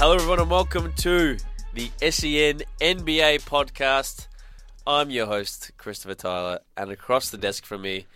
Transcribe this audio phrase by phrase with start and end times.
[0.00, 1.36] Hello, everyone, and welcome to
[1.74, 4.28] the SEN NBA podcast.
[4.86, 8.06] I'm your host, Christopher Tyler, and across the desk from me,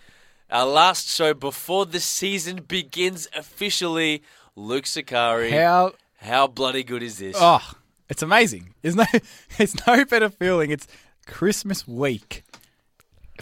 [0.50, 4.22] our last show before the season begins officially,
[4.56, 5.50] Luke Sakari.
[5.50, 5.92] How?
[6.16, 7.36] How bloody good is this?
[7.38, 7.60] Oh,
[8.08, 8.72] it's amazing.
[8.80, 9.04] There's no,
[9.58, 10.70] it's no better feeling.
[10.70, 10.86] It's
[11.26, 12.44] Christmas week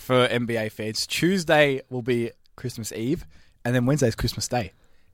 [0.01, 1.07] for NBA fans.
[1.07, 3.25] Tuesday will be Christmas Eve,
[3.65, 4.73] and then Wednesday's Christmas Day,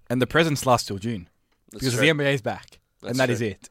[0.09, 1.29] and the presents last till June
[1.71, 2.01] because true.
[2.01, 3.49] the NBA's back, That's and that is true.
[3.49, 3.69] it.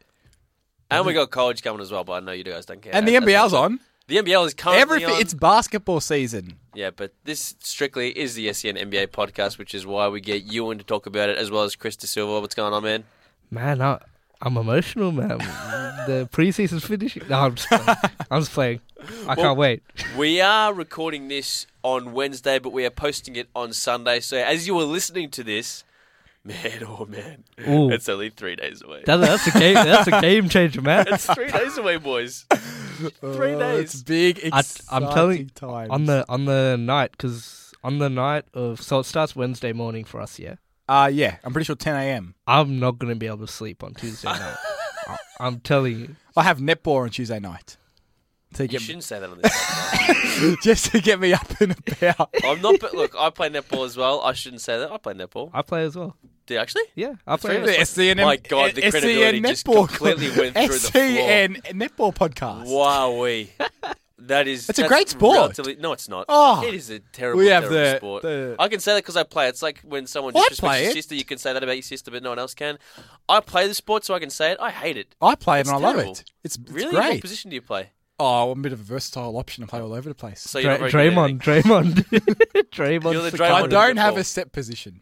[0.89, 2.95] and we got college coming as well, but I know you guys don't care.
[2.95, 3.80] And the That's- NBL's that's- on.
[4.08, 5.16] The NBL is currently Everything.
[5.16, 5.19] on.
[5.22, 6.59] It's basketball season.
[6.73, 10.72] Yeah, but this strictly is the SEN NBA podcast, which is why we get you
[10.72, 12.39] in to talk about it, as well as Chris De Silva.
[12.39, 13.03] What's going on, man?
[13.52, 14.00] Man, I,
[14.42, 15.39] I'm emotional, man.
[16.08, 17.23] the preseason's finishing.
[17.30, 17.97] No, I'm just playing.
[18.31, 18.80] I'm just playing.
[19.02, 19.84] I Well- can't wait.
[20.17, 24.22] We are recording this on Wednesday, but we are posting it on Sunday.
[24.22, 25.84] So as you were listening to this,
[26.48, 27.92] man, oh man, Ooh.
[27.92, 29.03] it's only three days away.
[29.06, 29.76] That, that's a game.
[29.76, 31.06] That's a game changer, man.
[31.09, 32.45] It's three days away, boys.
[32.52, 33.80] Three Oh, days.
[33.94, 34.40] It's big.
[34.52, 35.90] I, Exciting I'm telling you, times.
[35.92, 40.03] on the on the night because on the night of so it starts Wednesday morning
[40.06, 40.40] for us.
[40.40, 40.56] Yeah,
[40.90, 42.36] Uh, yeah, I'm pretty sure 10 a.m.
[42.48, 44.56] I'm not gonna be able to sleep on Tuesday night.
[45.08, 46.16] I, I'm telling you.
[46.36, 47.78] I have netball on Tuesday night.
[48.53, 49.52] To You get shouldn't say that on this.
[49.53, 50.62] podcast.
[50.62, 52.30] just to get me up and about.
[52.44, 52.80] I'm not.
[52.80, 54.22] But look, I play netball as well.
[54.22, 54.92] I shouldn't say that.
[54.92, 55.52] I play netball.
[55.53, 56.16] I play as well.
[56.45, 56.84] Do you actually?
[56.95, 57.64] Yeah, I Three play.
[57.64, 57.90] of as us.
[57.90, 61.03] SEN, My God, the credibility just completely went through the floor.
[61.03, 62.68] SEN netball podcast.
[62.74, 63.52] Wow, we.
[64.19, 64.69] That is.
[64.69, 65.35] It's a great sport.
[65.35, 66.25] relatively- no, it's not.
[66.29, 66.66] Oh.
[66.66, 68.22] it is a terrible, We have terrible the- sport.
[68.24, 69.47] the- I can say that because I play.
[69.50, 71.74] It's like when someone oh, I disrespects play your sister, you can say that about
[71.75, 72.79] your sister, but no one else can.
[73.29, 74.58] I play the sport, so I can say it.
[74.62, 75.16] I hate it.
[75.22, 76.24] I play it It's and I love it.
[76.44, 76.96] It's, it's really?
[76.96, 77.91] What position do you play?
[78.19, 79.63] Oh, I'm a bit of a versatile option.
[79.63, 80.41] to play all over the place.
[80.41, 82.03] So you're Dra- not very good at Draymond.
[82.03, 83.13] Draymond, Draymond.
[83.13, 83.51] You're the Sakari.
[83.63, 85.01] I don't have a set position.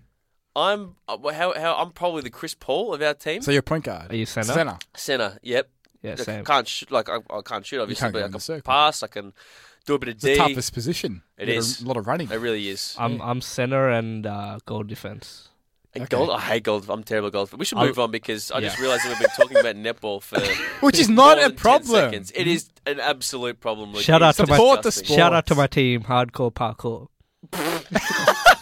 [0.57, 3.41] I'm uh, well, how, how I'm probably the Chris Paul of our team.
[3.41, 4.11] So you're a point guard.
[4.11, 4.53] Are you center?
[4.53, 4.77] Center.
[4.95, 5.37] Center.
[5.43, 5.69] Yep.
[6.01, 6.45] Yeah, I same.
[6.45, 8.41] can't shoot like I, I can't shoot obviously, can't but go I in the can
[8.41, 8.61] circle.
[8.71, 9.01] pass.
[9.03, 9.33] I can
[9.85, 10.31] do a bit of It's D.
[10.33, 11.23] the toughest position.
[11.37, 11.81] It You is.
[11.81, 12.29] A lot of running.
[12.31, 12.95] It really is.
[12.99, 15.49] I'm I'm center and uh, goal defense.
[15.95, 16.17] And Okay.
[16.17, 16.89] Gold, I hate golf.
[16.89, 17.53] I'm terrible at golf.
[17.57, 20.21] We should I'll- move on because I just realised that we've been talking about netball
[20.21, 20.39] for
[20.85, 22.13] Which is more not a problem.
[22.13, 23.93] It is an absolute problem.
[23.93, 24.03] Luke.
[24.03, 25.15] Shout out is to my- Support the disgusting.
[25.17, 27.07] Shout out to my team, Hardcore Parkour.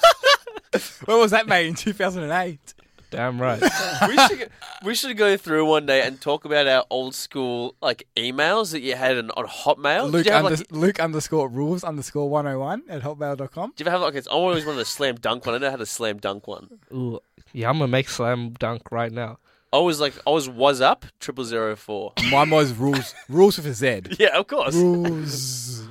[1.06, 2.74] What was that made in 2008?
[3.14, 3.62] Damn right.
[4.08, 4.50] we should
[4.84, 8.82] we should go through one day and talk about our old school like emails that
[8.82, 10.12] you had on, on Hotmail.
[10.12, 13.74] Luke, have, under, like, Luke underscore rules underscore 101 at hotmail.com.
[13.76, 14.16] do you ever have like?
[14.16, 15.54] I always wanted a slam dunk one.
[15.54, 16.80] I know how to slam dunk one.
[16.92, 17.20] Ooh,
[17.52, 19.38] yeah, I'm gonna make slam dunk right now.
[19.72, 22.14] I was like, I was was up triple zero four.
[22.32, 24.02] Mine was rules rules with a Z.
[24.20, 24.74] Yeah, of course.
[24.74, 25.84] Rules.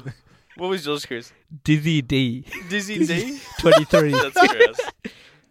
[0.57, 1.33] What was yours, Chris?
[1.63, 3.39] Dizzy D, Dizzy D.
[3.61, 4.11] 23.
[4.11, 4.81] That's gross.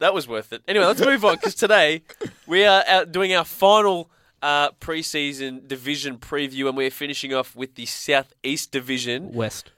[0.02, 0.64] That was worth it.
[0.68, 2.02] Anyway, let's move on because today
[2.48, 4.10] we are out doing our final
[4.42, 9.32] uh, preseason division preview, and we're finishing off with the Southeast Division.
[9.32, 9.72] West.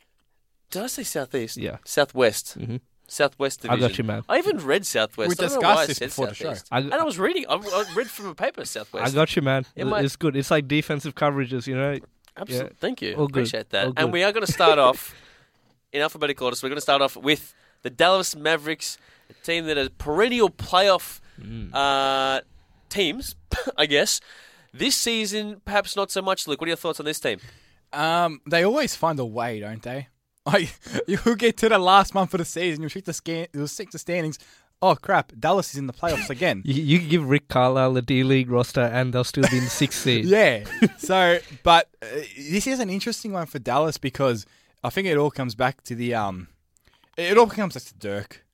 [0.71, 1.57] Did I say Southeast?
[1.57, 1.77] Yeah.
[1.85, 2.57] Southwest.
[2.57, 2.79] Mhm.
[3.05, 3.83] Southwest Division.
[3.83, 4.23] I got you, man.
[4.29, 5.27] I even read Southwest.
[5.29, 6.63] We I don't know why I discussed this said before the show.
[6.71, 7.45] I- and I was reading.
[7.49, 9.05] I, I read from a paper Southwest.
[9.05, 9.65] I got you, man.
[9.75, 10.37] It might- It's good.
[10.37, 11.99] It's like defensive coverages, you know.
[12.37, 12.69] Absolutely.
[12.71, 12.77] Yeah.
[12.79, 13.15] Thank you.
[13.15, 13.41] All good.
[13.41, 13.87] Appreciate that.
[13.87, 15.13] All And we are going to start off
[15.91, 16.55] in alphabetical order.
[16.55, 18.97] So we're going to start off with the Dallas Mavericks,
[19.41, 21.71] a team that are perennial playoff Mm.
[21.73, 22.41] uh,
[22.89, 23.35] teams,
[23.77, 24.19] I guess.
[24.71, 26.47] This season, perhaps not so much.
[26.47, 27.39] Luke, what are your thoughts on this team?
[27.91, 30.07] Um, they always find a way, don't they?
[30.45, 30.77] Like
[31.07, 33.91] you get to the last month of the season, you'll check the scan, you'll stick
[33.91, 34.37] the standings.
[34.81, 36.61] Oh crap, Dallas is in the playoffs again.
[36.65, 39.63] You, you can give Rick Carlisle a D League roster, and they'll still be in
[39.63, 40.25] the sixth seed.
[40.25, 40.65] yeah.
[40.97, 42.07] So, but uh,
[42.37, 44.45] this is an interesting one for Dallas because
[44.83, 46.49] I think it all comes back to the um,
[47.15, 48.45] it all comes back to Dirk.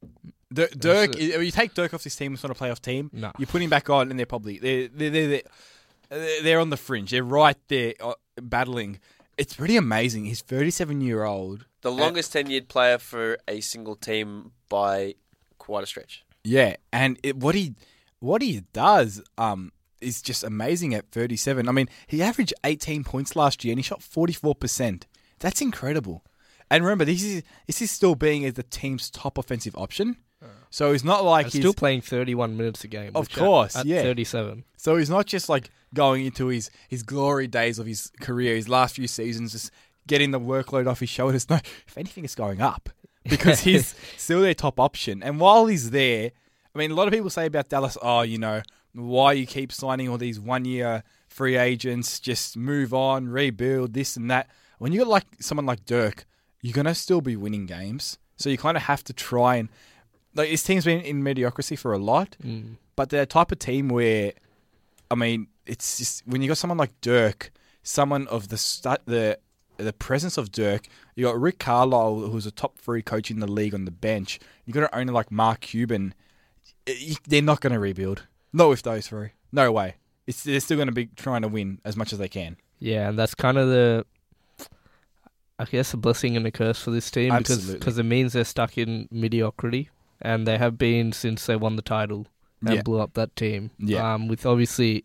[0.51, 1.41] D- Dirk, it.
[1.43, 3.09] you take Dirk off this team, it's not a playoff team.
[3.13, 3.31] No.
[3.37, 5.41] You put him back on, and they're probably they're they're they're,
[6.09, 7.11] they're, they're on the fringe.
[7.11, 8.99] They're right there uh, battling.
[9.37, 10.25] It's pretty amazing.
[10.25, 11.65] He's 37 year old.
[11.81, 15.15] The longest tenured player for a single team by
[15.57, 16.25] quite a stretch.
[16.43, 17.75] Yeah, and it, what he
[18.19, 21.67] what he does um is just amazing at 37.
[21.67, 25.03] I mean, he averaged 18 points last year and he shot 44%.
[25.39, 26.23] That's incredible.
[26.71, 30.17] And remember, this is this is still being as the team's top offensive option.
[30.69, 33.11] So he's not like he's still playing 31 minutes a game.
[33.15, 34.01] Of which at- course, at yeah.
[34.03, 34.63] 37.
[34.77, 38.69] So he's not just like going into his, his glory days of his career, his
[38.69, 39.71] last few seasons, just
[40.07, 41.49] getting the workload off his shoulders.
[41.49, 42.89] No, if anything, it's going up
[43.23, 45.23] because he's still their top option.
[45.23, 46.31] And while he's there,
[46.73, 48.61] I mean, a lot of people say about Dallas, oh, you know,
[48.93, 54.15] why you keep signing all these one year free agents, just move on, rebuild, this
[54.15, 54.49] and that.
[54.77, 56.25] When you got like someone like Dirk,
[56.61, 58.17] you're going to still be winning games.
[58.35, 59.69] So you kind of have to try and.
[60.35, 62.75] Like, this team's been in mediocrity for a lot Mm.
[62.95, 64.33] but they're the type of team where,
[65.11, 67.51] I mean, it's just when you got someone like Dirk,
[67.83, 69.39] someone of the stu- the
[69.77, 70.87] the presence of Dirk.
[71.15, 74.37] You got Rick Carlisle, who's a top three coach in the league on the bench.
[74.65, 76.13] You got an owner like Mark Cuban.
[77.25, 78.23] They're not going to rebuild.
[78.51, 79.29] Not with those three.
[79.53, 79.95] No way.
[80.27, 82.57] It's they're still going to be trying to win as much as they can.
[82.79, 84.05] Yeah, and that's kind of the,
[85.57, 88.43] I guess, a blessing and a curse for this team because because it means they're
[88.45, 89.89] stuck in mediocrity,
[90.21, 92.27] and they have been since they won the title
[92.61, 92.81] and Yeah.
[92.81, 93.71] blew up that team.
[93.79, 94.13] Yeah.
[94.15, 95.03] Um, with obviously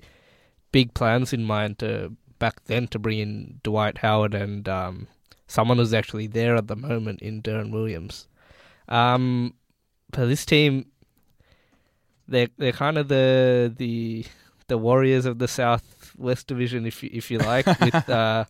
[0.72, 5.06] big plans in mind to back then to bring in Dwight Howard and um,
[5.46, 8.26] someone who's actually there at the moment in Deron Williams.
[8.88, 9.54] Um,
[10.10, 10.86] but this team,
[12.28, 14.24] they're they're kind of the the
[14.66, 18.44] the Warriors of the Southwest Division, if you, if you like, with uh,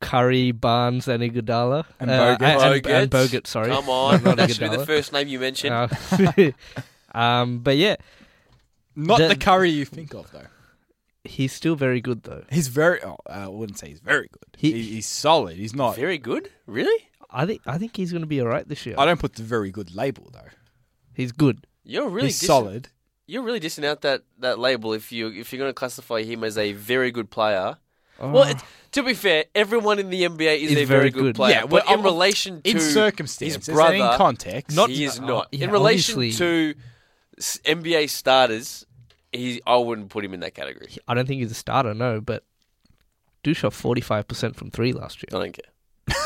[0.00, 2.42] Curry, Barnes, and Iguodala And Uh, Bogut.
[2.42, 3.02] and, Bogut.
[3.02, 3.46] and Bogut.
[3.46, 5.72] Sorry, Come on, Not that should be the first name you mentioned.
[5.74, 6.50] Uh,
[7.18, 7.96] um, but yeah,
[8.94, 10.46] Not The- the Curry you think of though.
[11.24, 12.44] he's still very good though.
[12.50, 13.02] He's very.
[13.02, 14.46] Oh, I wouldn't say he's very good.
[14.56, 15.56] He- He, he's solid.
[15.56, 15.96] He's not.
[15.96, 17.08] Very good, really.
[17.30, 18.94] I think I think he's going to be all right this year.
[18.98, 20.48] I don't put the very good label though.
[21.14, 21.66] He's good.
[21.84, 22.88] You're really he's dissing- solid.
[23.26, 26.42] You're really dissing out that, that label if you if you're going to classify him
[26.44, 27.76] as a very good player.
[28.20, 28.30] Oh.
[28.30, 28.56] Well, it,
[28.92, 31.34] to be fair, everyone in the NBA is He's a very very good, good.
[31.36, 31.54] player.
[31.56, 34.76] Yeah, but well, in relation to in circumstances his brother, in context.
[34.76, 35.48] Not- he is uh, not.
[35.52, 36.46] yeah, in relation obviously.
[36.46, 36.74] to
[37.64, 38.84] NBA starters,
[39.32, 40.88] he I wouldn't put him in that category.
[41.06, 42.44] I don't think he's a starter, no, but
[43.42, 45.28] do shot forty five percent from three last year.
[45.32, 45.44] I year.
[45.44, 46.16] don't care.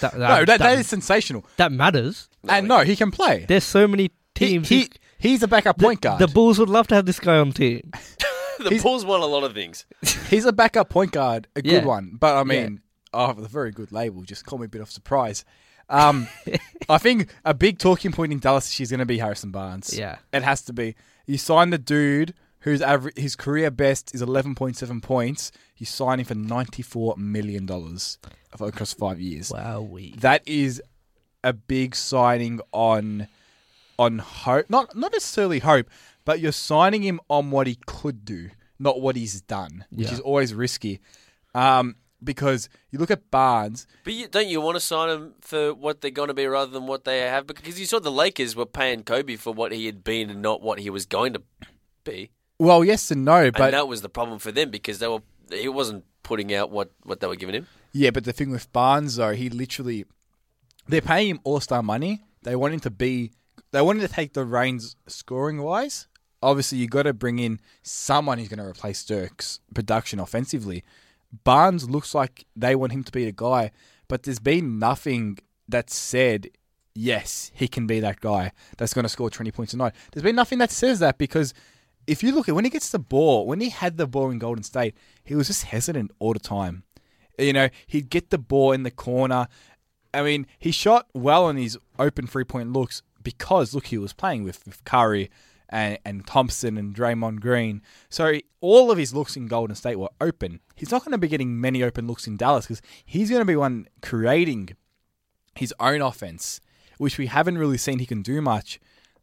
[0.00, 1.44] That, that, no, that, that, that is sensational.
[1.56, 2.28] that matters.
[2.48, 3.44] and no, he can play.
[3.48, 4.68] There's so many teams.
[4.68, 4.88] he who-
[5.18, 6.18] he's a backup the, point guard.
[6.18, 7.92] the Bulls would love to have this guy on team.
[8.62, 9.86] the He's- Bulls won a lot of things.
[10.30, 11.84] he's a backup point guard, a good Yeah.
[11.84, 12.16] one.
[12.18, 12.80] But I mean,
[13.12, 15.44] oh, the very good label just caught me a bit of surprise.
[15.88, 16.28] Um,
[16.88, 19.96] I think a big talking point in Dallas is going to be Harrison Barnes.
[19.96, 20.16] Yeah.
[20.32, 20.94] it has to be.
[21.26, 25.52] You sign the dude whose average, his career best is eleven point seven points.
[25.76, 28.18] You sign him for ninety four million dollars
[28.58, 29.50] across five years.
[29.50, 30.82] Wow, that is
[31.42, 33.28] a big signing on
[33.98, 35.86] on hope not not necessarily hope
[36.24, 40.14] but you're signing him on what he could do not what he's done which Yeah.
[40.14, 41.00] is always risky
[41.54, 45.72] um, because you look at Barnes But you, don't you want to sign him for
[45.74, 47.46] what they're going to be rather than what they have?
[47.46, 50.62] Because you saw the Lakers were paying Kobe for what he had been and not
[50.62, 51.42] what he was going to
[52.04, 52.30] be.
[52.58, 55.22] well yes and no but and that was the problem for them because they were
[55.52, 57.66] he wasn't putting out what, what they were giving him.
[57.92, 60.04] yeah but the thing with Barnes though he literally
[60.88, 63.30] they're paying him all-star money they want him to be
[63.70, 66.08] they want him to take the reins scoring wise
[66.44, 70.84] obviously you got to bring in someone who's going to replace Dirk's production offensively
[71.42, 73.72] Barnes looks like they want him to be the guy,
[74.06, 75.38] but there's been nothing
[75.68, 76.48] that said,
[76.94, 79.94] yes, he can be that guy that's going to score 20 points a night.
[80.12, 81.52] There's been nothing that says that because
[82.06, 84.38] if you look at when he gets the ball, when he had the ball in
[84.38, 86.84] Golden State, he was just hesitant all the time.
[87.38, 89.48] You know, he'd get the ball in the corner.
[90.12, 94.12] I mean, he shot well on his open three point looks because, look, he was
[94.12, 95.30] playing with, with Curry
[95.68, 97.82] and, and Thompson and Draymond Green.
[98.08, 100.60] So all of his looks in Golden State were open.
[100.74, 103.46] He's not going to be getting many open looks in Dallas because he's going to
[103.46, 104.70] be one creating
[105.54, 106.60] his own offense,
[106.98, 108.80] which we haven't really seen he can do much.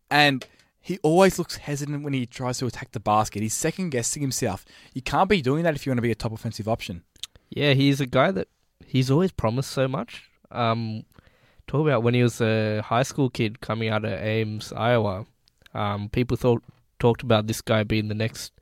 [0.09, 0.45] And
[0.79, 3.41] he always looks hesitant when he tries to attack the basket.
[3.41, 4.65] He's second guessing himself.
[4.93, 7.03] You can't be doing that if you want to be a top offensive option.
[7.49, 8.47] Yeah, he's a guy that
[8.85, 10.23] he's always promised so much.
[10.49, 11.03] Um,
[11.67, 15.25] talk about when he was a high school kid coming out of Ames, Iowa.
[15.73, 16.63] Um, people thought
[16.99, 18.53] talked about this guy being the next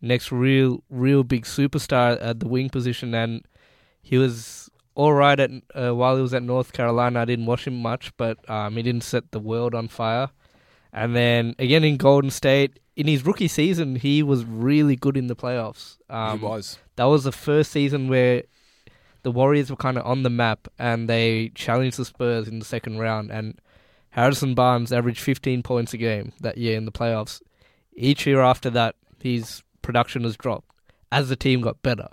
[0.00, 3.44] next real real big superstar at the wing position, and
[4.02, 7.20] he was all right at uh, while he was at North Carolina.
[7.20, 10.30] I didn't watch him much, but um, he didn't set the world on fire.
[10.92, 15.28] And then again in Golden State, in his rookie season, he was really good in
[15.28, 15.98] the playoffs.
[16.10, 16.78] Um, he was.
[16.96, 18.42] that was the first season where
[19.22, 22.64] the Warriors were kind of on the map and they challenged the Spurs in the
[22.64, 23.30] second round.
[23.30, 23.60] And
[24.10, 27.40] Harrison Barnes averaged 15 points a game that year in the playoffs.
[27.94, 30.70] Each year after that, his production has dropped
[31.12, 32.08] as the team got better.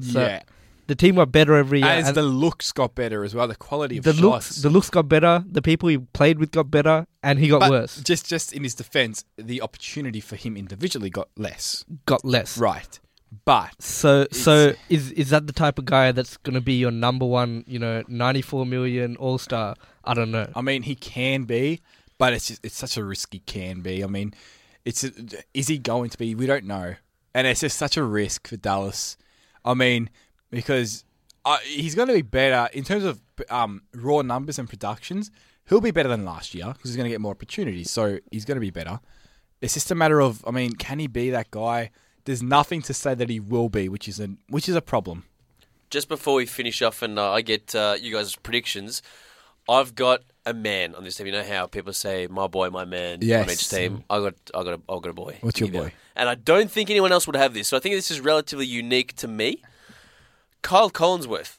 [0.00, 0.42] So- yeah.
[0.86, 1.88] the team got better every year.
[1.88, 4.22] As the looks got better as well, the quality of the shots.
[4.22, 5.44] looks, the looks got better.
[5.50, 8.00] The people he played with got better, and he got but worse.
[8.02, 11.84] Just, just in his defense, the opportunity for him individually got less.
[12.06, 12.56] Got less.
[12.58, 12.98] Right,
[13.44, 16.90] but So, so is is that the type of guy that's going to be your
[16.90, 17.64] number one?
[17.66, 19.76] You know, ninety four million All Star.
[20.04, 20.50] I don't know.
[20.54, 21.80] I mean, he can be,
[22.16, 24.02] but it's just, it's such a risky can be.
[24.02, 24.34] I mean,
[24.84, 25.04] it's
[25.54, 26.34] is he going to be?
[26.34, 26.94] We don't know,
[27.34, 29.16] and it's just such a risk for Dallas.
[29.64, 30.08] I mean,
[30.50, 31.04] because
[31.44, 33.20] uh, he's going to be better in terms of
[33.50, 35.30] um, raw numbers and productions.
[35.68, 37.90] He'll be better than last year because he's going to get more opportunities.
[37.90, 39.00] So he's going to be better.
[39.60, 41.90] It's just a matter of, I mean, can he be that guy?
[42.28, 45.24] There's nothing to say that he will be, which is a which is a problem.
[45.88, 49.00] Just before we finish off and uh, I get uh, you guys' predictions,
[49.66, 51.26] I've got a man on this team.
[51.28, 53.50] You know how people say my boy, my man on Yes.
[53.50, 54.04] each team.
[54.10, 55.38] I got, I got, a, I got a boy.
[55.40, 55.94] What's your boy?
[56.16, 57.68] And I don't think anyone else would have this.
[57.68, 59.62] So I think this is relatively unique to me.
[60.60, 61.56] Kyle Collinsworth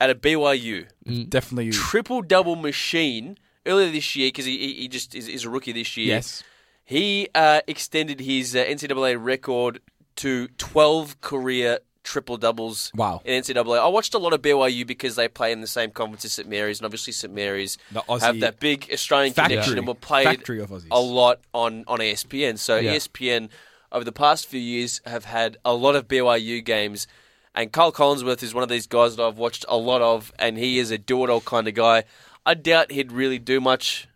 [0.00, 0.86] at a BYU
[1.28, 3.36] Definitely, triple double machine
[3.66, 6.06] earlier this year because he, he he just is, is a rookie this year.
[6.16, 6.42] yes.
[6.84, 9.80] He uh, extended his uh, NCAA record
[10.16, 13.22] to 12 career triple doubles Wow.
[13.24, 13.78] in NCAA.
[13.80, 16.46] I watched a lot of BYU because they play in the same conference as St
[16.48, 17.78] Mary's, and obviously St Mary's
[18.20, 20.42] have that big Australian factory- connection and were played
[20.90, 22.58] a lot on, on ESPN.
[22.58, 22.94] So Yeah.
[22.96, 23.48] ESPN
[23.90, 27.06] over the past few years have had a lot of BYU games.
[27.54, 30.58] And Kyle Collinsworth is one of these guys that I've watched a lot of, and
[30.58, 32.04] he is a do-it-all kind of guy.
[32.44, 34.08] I doubt he'd really do much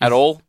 [0.00, 0.40] at all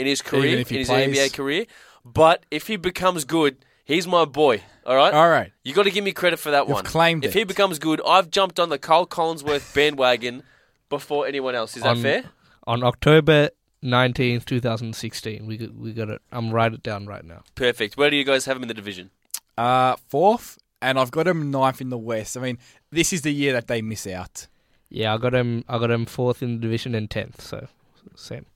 [0.00, 1.16] in his career, in his plays.
[1.16, 1.66] NBA career.
[2.04, 4.62] But if he becomes good, he's my boy.
[4.86, 5.52] All right, All right.
[5.62, 6.84] You got to give me credit for that You've one.
[6.84, 7.38] claimed if it.
[7.40, 10.42] he becomes good, I've jumped on the Kyle Collinsworth bandwagon
[10.88, 11.76] before anyone else.
[11.76, 12.24] Is that On- fair?
[12.66, 13.50] On October
[13.82, 16.20] nineteenth, two thousand sixteen, we got, we got it.
[16.32, 17.42] I'm write it down right now.
[17.54, 17.96] Perfect.
[17.96, 19.10] Where do you guys have him in the division?
[19.56, 22.36] Uh, fourth, and I've got him ninth in the West.
[22.36, 22.58] I mean,
[22.90, 24.46] this is the year that they miss out.
[24.88, 25.64] Yeah, I got him.
[25.68, 27.40] I got him fourth in the division and tenth.
[27.40, 27.66] So
[28.14, 28.46] same.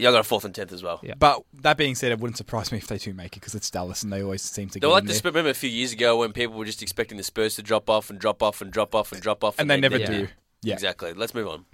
[0.00, 0.98] Yeah, I got a fourth and tenth as well.
[1.02, 1.12] Yeah.
[1.18, 3.70] But that being said, it wouldn't surprise me if they do make it because it's
[3.70, 5.18] Dallas and they always seem to They get were like in the there.
[5.18, 5.32] Spurs.
[5.34, 8.08] Remember a few years ago when people were just expecting the Spurs to drop off
[8.08, 10.06] and drop off and drop off and drop off, and they never did.
[10.06, 10.28] do.
[10.62, 10.72] Yeah.
[10.74, 11.12] Exactly.
[11.12, 11.66] Let's move on.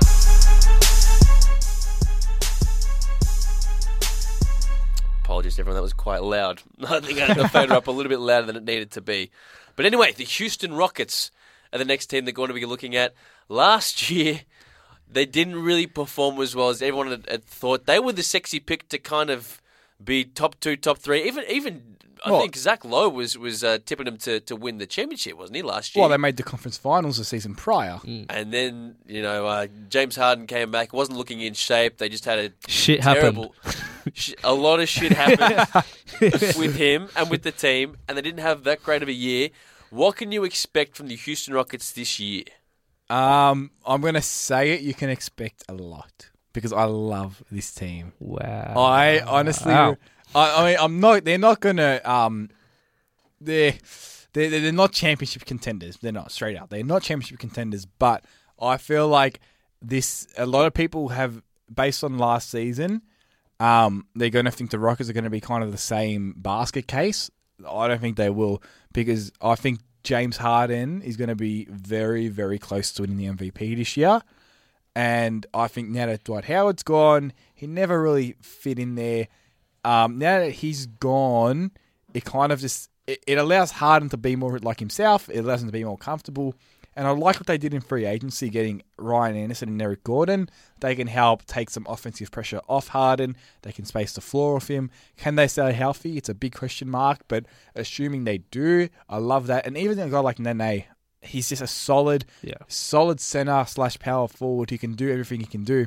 [5.25, 5.77] Apologies, everyone.
[5.77, 6.63] That was quite loud.
[6.87, 9.01] I think I had the fader up a little bit louder than it needed to
[9.01, 9.31] be.
[9.75, 11.31] But anyway, the Houston Rockets
[11.73, 13.15] are the next team they're going to be looking at.
[13.49, 14.43] Last year,
[15.11, 17.87] they didn't really perform as well as everyone had, had thought.
[17.87, 19.61] They were the sexy pick to kind of
[20.03, 21.23] be top two, top three.
[21.25, 24.79] Even, even I Well- think Zach Lowe was was uh, tipping them to, to win
[24.79, 25.63] the championship, wasn't he?
[25.63, 26.03] Last year.
[26.03, 28.01] Well, they made the conference finals the season prior.
[28.05, 31.99] And then, you know, uh, James Harden came back, wasn't looking in shape.
[31.99, 33.23] They just had a Shit happened.
[33.23, 33.55] terrible.
[34.15, 35.85] sh- a lot of shit happened
[36.59, 39.51] with him and with the team, and they didn't have that great of a year.
[39.91, 42.45] What can you expect from the Houston Rockets this year?
[43.09, 44.81] Um, I'm going to say it.
[44.81, 48.13] You can expect a lot because I love this team.
[48.19, 48.75] Wow.
[48.77, 49.97] I honestly, Wow.
[50.35, 51.25] I, I mean, I'm not.
[51.25, 52.11] They're not going to.
[52.11, 52.51] Um,
[53.41, 53.75] they're,
[54.33, 55.99] they're they're not championship contenders.
[55.99, 56.71] They're not straight out.
[56.71, 57.87] They're not championship contenders.
[57.87, 58.25] But
[58.61, 59.41] I feel like
[59.81, 60.27] this.
[60.37, 63.03] A lot of people have, based on last season,
[63.61, 66.35] um, they're going to think the Rockets are going to be kind of the same
[66.37, 67.31] basket case.
[67.67, 72.29] I don't think they will because I think James Harden is going to be very,
[72.29, 74.23] very close to winning the MVP this year.
[74.95, 79.27] And I think now that Dwight Howard's gone, he never really fit in there.
[79.85, 81.73] Um, now that he's gone,
[82.15, 85.29] it kind of just it, it allows Harden to be more like himself.
[85.29, 86.55] It allows him to be more comfortable.
[86.97, 90.49] And I like what they did in free agency, getting Ryan Anderson and Eric Gordon.
[90.81, 93.37] They can help take some offensive pressure off Harden.
[93.63, 94.91] They can space the floor off him.
[95.19, 96.17] Can they stay healthy?
[96.17, 99.67] It's a big question mark, but assuming they do, I love that.
[99.67, 100.85] And even a guy like Nene,
[101.21, 102.55] he's just a solid, Yeah.
[102.67, 105.87] solid center slash power forward who can do everything he can do.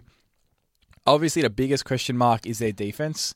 [1.08, 3.34] Obviously, the biggest question mark is their defense.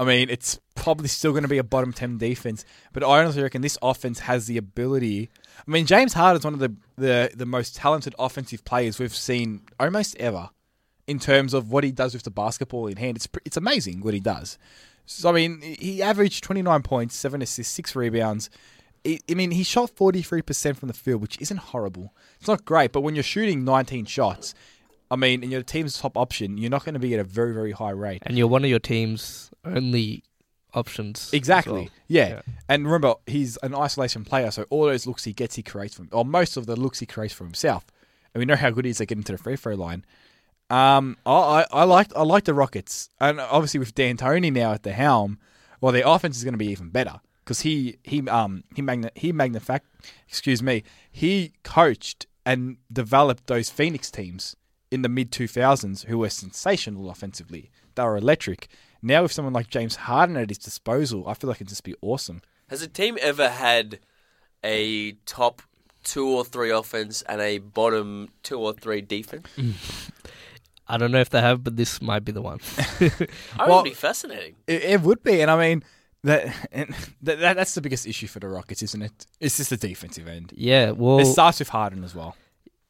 [0.00, 3.42] I mean, it's probably still going to be a bottom 10 defense, but I honestly
[3.42, 5.28] reckon this offense has the ability.
[5.66, 9.62] I mean, James Harden's one of the, the, the most talented offensive players we've seen
[9.80, 10.50] almost ever
[11.08, 13.16] in terms of what he does with the basketball in hand.
[13.16, 14.56] It's, it's amazing what he does.
[15.04, 18.50] So, I mean, he averaged 29 points, 7 assists, 6 rebounds.
[19.06, 22.14] I mean, he shot 43% from the field, which isn't horrible.
[22.38, 24.54] It's not great, but when you're shooting 19 shots,
[25.10, 27.54] I mean, in your team's top option, you're not going to be at a very,
[27.54, 28.22] very high rate.
[28.26, 30.22] And you're one of your team's only
[30.74, 31.30] options.
[31.32, 31.72] Exactly.
[31.72, 31.88] well.
[32.08, 32.28] Yeah.
[32.28, 32.42] Yeah.
[32.68, 36.08] And remember, he's an isolation player, so all those looks he gets, he creates from,
[36.12, 37.86] or most of the looks he creates for himself.
[38.34, 40.04] And we know how good he is at getting to the free throw line.
[40.70, 44.82] Um, I, I, I like I like the Rockets, and obviously with D'Antoni now at
[44.82, 45.38] the helm,
[45.80, 49.10] well, their offense is going to be even better because he he um he magna
[49.14, 49.80] he magnifac
[50.28, 54.54] excuse me he coached and developed those Phoenix teams
[54.90, 57.70] in the mid 2000s who were sensational offensively.
[57.94, 58.68] They were electric.
[59.02, 61.94] Now with someone like James Harden at his disposal, I feel like it'd just be
[62.00, 62.42] awesome.
[62.68, 63.98] Has a team ever had
[64.64, 65.62] a top
[66.04, 69.46] two or three offense and a bottom two or three defense?
[70.90, 72.60] I don't know if they have, but this might be the one.
[73.58, 74.56] I Well- would be fascinating.
[74.66, 75.84] It, it would be, and I mean
[76.24, 79.26] that, and that that that's the biggest issue for the Rockets, isn't it?
[79.38, 80.52] It's just the defensive end.
[80.56, 82.36] yeah, well, it starts with Harden as well.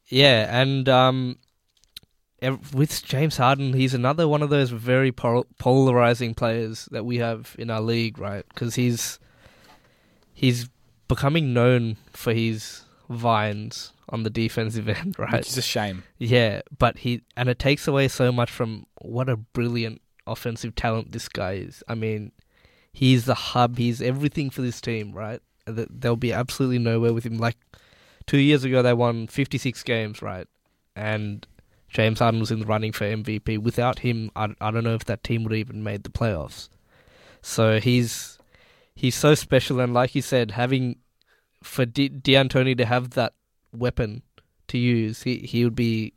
[0.07, 1.48] yeah, and um, ev-
[2.73, 7.55] with James Harden, he's another one of those very pol- polarizing players that we have
[7.59, 8.45] in our league, right?
[8.49, 9.19] Because he's
[10.33, 10.69] he's
[11.07, 15.33] becoming known for his vines on the defensive end, right?
[15.33, 16.03] Which is a shame.
[16.17, 21.11] Yeah, but he and it takes away so much from what a brilliant offensive talent
[21.11, 21.83] this guy is.
[21.87, 22.31] I mean,
[22.93, 23.77] he's the hub.
[23.77, 25.41] He's everything for this team, right?
[25.67, 27.37] And th- There'll be absolutely nowhere with him.
[27.37, 27.57] Like
[28.25, 30.47] two years ago, they won 56 games, right?
[30.95, 31.45] And
[31.89, 33.57] James Harden was in the running for MVP.
[33.57, 36.69] Without him, I, I don't know if that team would have even made the playoffs.
[37.41, 38.37] So he's
[38.95, 40.97] he's so special, and like you said, having
[41.63, 43.33] for D- D'Antoni to have that
[43.73, 44.21] weapon
[44.67, 46.13] to use, he he would be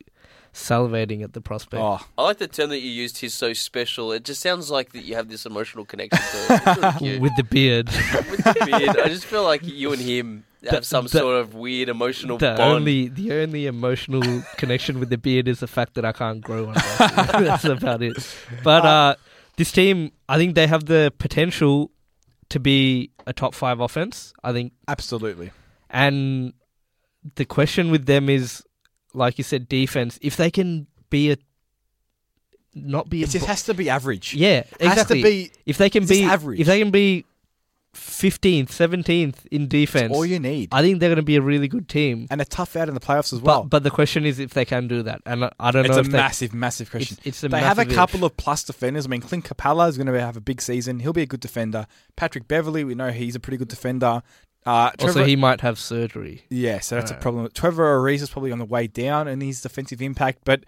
[0.53, 1.83] salivating at the prospect.
[1.83, 3.19] Oh, I like the term that you used.
[3.19, 4.13] He's so special.
[4.13, 7.19] It just sounds like that you have this emotional connection to really.
[7.21, 7.87] With the beard,
[8.31, 11.55] With the beard, I just feel like you and him have some the- sort of
[11.55, 12.61] weird emotional the bond.
[12.61, 14.23] only the only emotional
[14.57, 16.75] connection with the beard is the fact that I can't grow one.
[16.99, 18.17] That's about it.
[18.63, 19.15] But uh,
[19.57, 21.91] this team, I think they have the potential
[22.51, 24.33] to be a top five offense.
[24.45, 25.51] I think absolutely.
[25.91, 26.53] And
[27.35, 28.63] the question with them is,
[29.15, 30.19] like you said, defense.
[30.23, 31.37] If they can be a,
[32.75, 34.35] not be a, It just bo- has to be average.
[34.35, 35.23] yeah, It has exactly.
[35.23, 36.61] to be if they can be average.
[36.61, 37.25] if they can be
[37.95, 40.69] fifteenth, seventeenth in defense, all you need.
[40.73, 42.27] I think they're going to be a really good team.
[42.31, 43.63] and a tough out in the playoffs as well.
[43.63, 45.99] But but the question is if they can do that, and I, don't it's know
[45.99, 47.17] It's a if they, massive, massive question.
[47.19, 49.07] It's, it's a they have a couple of plus defenders.
[49.07, 51.01] I mean, Clint Capela is going to have a big season.
[51.01, 51.87] He'll be a good defender.
[52.17, 54.23] Patrick Beverley, we know he's a pretty good defender.
[54.65, 56.43] Uh, Also, he might have surgery.
[56.49, 57.49] yeah, so that's a Uh, problem.
[57.53, 60.65] Trevor Ariza is probably on the way down in his defensive impact, but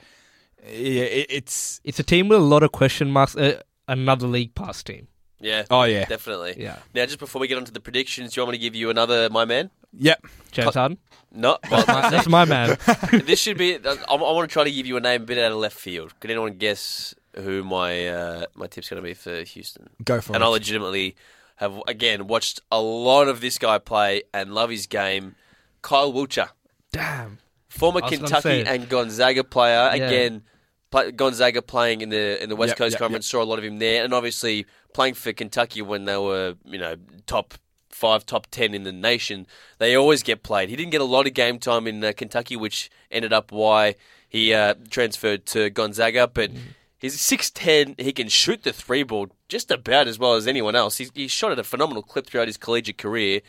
[0.65, 3.37] yeah, it, it's It's a team with a lot of question marks.
[3.37, 5.07] Uh, another league pass team.
[5.40, 6.55] Yeah, oh yeah, definitely.
[6.59, 8.62] Yeah, Now, just before we get on to the predictions, do you want me to
[8.62, 9.70] give you another my man?
[9.97, 10.25] yep.
[10.53, 10.99] James Harden.
[11.33, 12.79] No, well, My- that's my man.
[13.12, 13.75] this should be.
[13.77, 15.77] I, I want to try to give you a name a bit out of left
[15.77, 16.18] field.
[16.20, 19.90] Can anyone guess who my uh, my tip's going to be for Houston?
[20.05, 20.37] Go for and it.
[20.37, 21.16] And I legitimately
[21.57, 25.35] have again watched a lot of this guy play and love his game.
[25.83, 26.49] Kyle Wiltjer,
[26.92, 27.38] Damn.
[27.68, 29.90] former I was gonna Kentucky and Gonzaga player.
[29.94, 30.07] Yeah.
[30.07, 30.42] Again,
[30.90, 33.27] play, Gonzaga playing in the in the West Yep, Coast yep, Conference.
[33.27, 36.79] Saw a lot of him there, and obviously playing for Kentucky when they were you
[36.79, 37.55] know top
[37.91, 39.47] five, top ten in the nation.
[39.79, 40.71] They always get played.
[40.71, 43.97] He didn't get a lot of game time in uh, Kentucky, which ended up why
[44.29, 46.51] he uh, transferred to Gonzaga, but.
[46.51, 46.61] Mm.
[46.97, 47.97] He's six ten.
[47.99, 50.97] He can shoot the three ball just about as well as anyone else.
[50.97, 53.43] He's, he's shot at a phenomenal clip throughout his collegiate career.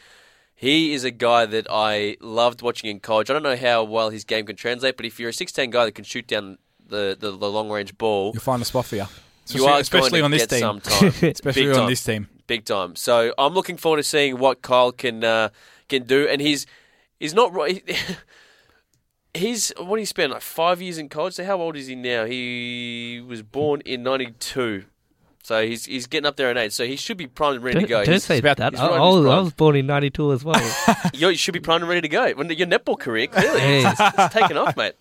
[0.56, 3.30] He is a guy that I loved watching in college.
[3.30, 5.70] I don't know how well his game can translate, but if you're a six ten
[5.70, 8.86] guy that can shoot down the, the, the long range ball, You'll find a spot
[8.86, 9.06] for you.
[9.46, 10.60] Especially, you are especially going to on this get team.
[10.60, 11.08] some time.
[11.32, 11.90] Especially Big on time.
[11.90, 12.28] this team.
[12.48, 12.96] big time.
[12.96, 15.50] So I'm looking forward to seeing what Kyle can uh,
[15.88, 16.28] can do.
[16.28, 16.66] And he's
[17.20, 17.84] he's not right.
[19.34, 21.34] He's what he spent like five years in college.
[21.34, 22.24] So how old is he now?
[22.24, 24.86] He was born in '92,
[25.44, 26.72] so he's he's getting up there in age.
[26.72, 27.98] So he should be primed and ready Don't, to go.
[28.06, 28.72] don't He's- say about- that.
[28.72, 30.76] he's I, right I was, I was born in '92 as well.
[31.14, 32.32] you should be primed and ready to go.
[32.32, 33.84] When your netball career clearly Hey.
[33.86, 34.94] it's, it's taken off, mate.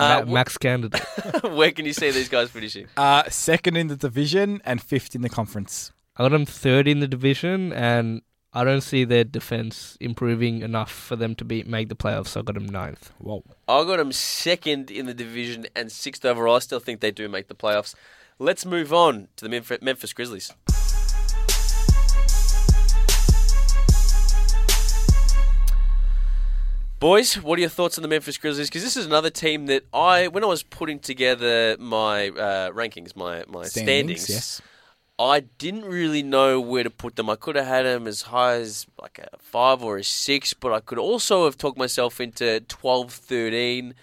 [0.00, 1.04] Uh, Ma- Max candidate.
[1.42, 2.86] where can you see these guys finishing?
[2.96, 5.92] Uh, second in the division and fifth in the conference.
[6.16, 10.90] I got them third in the division, and I don't see their defense improving enough
[10.90, 12.28] for them to be make the playoffs.
[12.28, 13.12] So I got them ninth.
[13.18, 13.44] Whoa.
[13.68, 16.56] I got them second in the division and sixth overall.
[16.56, 17.94] I still think they do make the playoffs.
[18.38, 20.52] Let's move on to the Memphis, Memphis Grizzlies.
[27.00, 28.68] Boys, what are your thoughts on the Memphis Grizzlies?
[28.68, 33.16] Because this is another team that I, when I was putting together my uh, rankings,
[33.16, 34.60] my my standings, Yes.
[35.18, 37.30] I didn't really know where to put them.
[37.30, 40.74] I could have had them as high as like a five or a six, but
[40.74, 43.94] I could also have talked myself into 12, 13.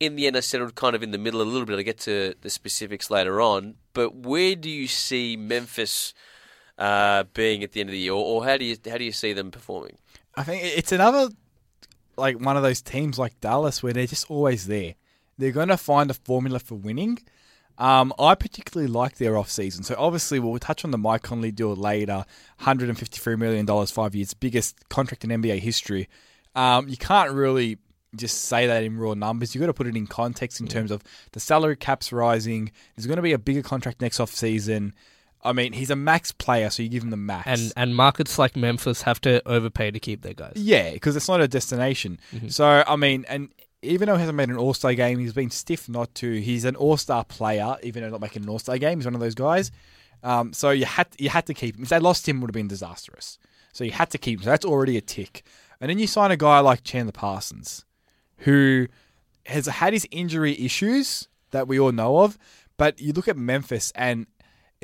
[0.00, 1.76] In the end, I settled kind of in the middle a little bit.
[1.78, 3.76] I'll get to the specifics later on.
[3.94, 6.12] But where do you see Memphis
[6.76, 9.04] uh, being at the end of the year, or, or how do you how do
[9.04, 9.96] you see them performing?
[10.34, 11.30] I think it's another
[12.16, 14.94] like one of those teams like Dallas where they're just always there.
[15.38, 17.18] They're going to find a formula for winning.
[17.76, 19.82] Um, I particularly like their off season.
[19.82, 22.24] So obviously we'll touch on the Mike Conley deal later.
[22.60, 26.08] $153 million, five years, biggest contract in NBA history.
[26.54, 27.78] Um, you can't really
[28.14, 29.54] just say that in raw numbers.
[29.54, 32.70] You've got to put it in context in terms of the salary cap's rising.
[32.94, 34.94] There's going to be a bigger contract next off season.
[35.44, 37.46] I mean, he's a max player, so you give him the max.
[37.46, 40.54] And and markets like Memphis have to overpay to keep their guys.
[40.56, 42.18] Yeah, because it's not a destination.
[42.48, 43.50] So I mean, and
[43.82, 46.40] even though he hasn't made an All Star game, he's been stiff not to.
[46.40, 48.98] He's an All Star player, even though not making an All Star game.
[48.98, 49.70] He's one of those guys.
[50.22, 51.82] Um, so you had you had to keep him.
[51.82, 53.38] If they lost him, it would have been disastrous.
[53.72, 54.44] So you had to keep him.
[54.44, 55.44] So that's already a tick.
[55.80, 57.84] And then you sign a guy like Chandler Parsons,
[58.38, 58.86] who
[59.46, 62.38] has had his injury issues that we all know of.
[62.76, 64.26] But you look at Memphis, and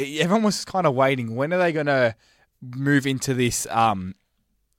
[0.00, 1.34] everyone was kind of waiting.
[1.36, 2.14] When are they going to
[2.62, 4.14] move into this um,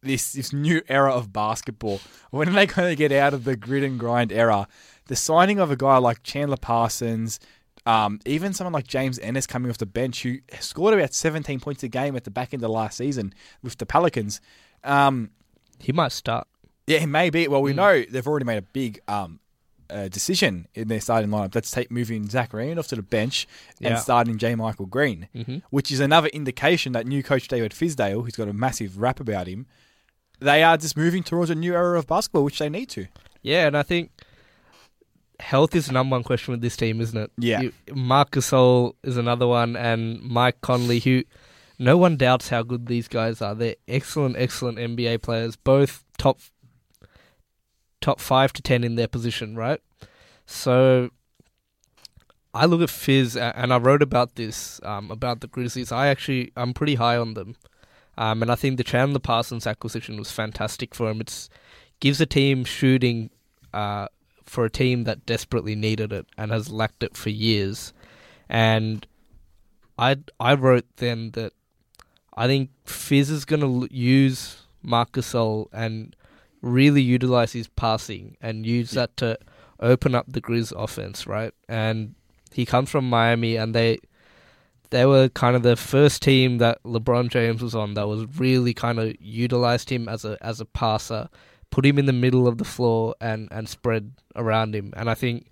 [0.01, 1.99] this this new era of basketball?
[2.31, 4.67] When are they going to get out of the grit and grind era?
[5.07, 7.39] The signing of a guy like Chandler Parsons,
[7.86, 11.84] um, even someone like James Ennis coming off the bench, who scored about 17 points
[11.84, 14.39] a game at the back end of last season with the Pelicans.
[14.84, 15.31] Um,
[15.79, 16.47] He might start.
[16.88, 17.29] yeah, he may.
[17.47, 19.39] Well, we know they've already made a big um,
[19.91, 21.51] uh, decision in their starting lineup.
[21.51, 23.47] That's take moving Zach Randolph off to the bench
[23.82, 23.95] and Yeah.
[23.97, 25.27] starting JaMychal Green,
[25.69, 29.47] which is another indication that new coach David Fizdale, who's got a massive rap about
[29.47, 29.65] him,
[30.39, 33.06] they are just moving towards a new era of basketball, which they need to.
[33.43, 34.12] Yeah, and I think
[35.39, 37.32] health is the number one question with this team, isn't it?
[37.38, 37.62] Yeah.
[37.62, 41.23] You, Marc Gasol is another one, and Mike Conley, who
[41.80, 43.56] no one doubts how good these guys are.
[43.56, 46.39] They're excellent, excellent NBA players, both top
[48.02, 49.82] top five to ten in their position, right?
[50.46, 51.12] So
[52.54, 55.92] I look at Fizz, and I wrote about this um, about the Grizzlies.
[55.92, 57.56] I actually I'm pretty high on them,
[58.18, 61.22] um, and I think the Chandler Parsons acquisition was fantastic for him.
[61.22, 61.50] It's
[62.00, 63.30] gives a team shooting
[63.74, 64.08] uh,
[64.44, 67.94] for a team that desperately needed it and has lacked it for years.
[68.50, 69.08] And
[69.98, 71.54] I I wrote then that
[72.36, 76.16] I think Fizz is going to use Marc Gasol and
[76.62, 79.38] really utilize his passing and use that to
[79.80, 81.54] open up the Grizz offense, right?
[81.67, 82.15] And
[82.54, 84.00] he comes from Miami, and they
[84.91, 88.74] they were kind of the first team that LeBron James was on that was really
[88.74, 91.30] kind of utilized him as a as a passer,
[91.69, 94.93] put him in the middle of the floor and and spread around him.
[94.95, 95.47] And I think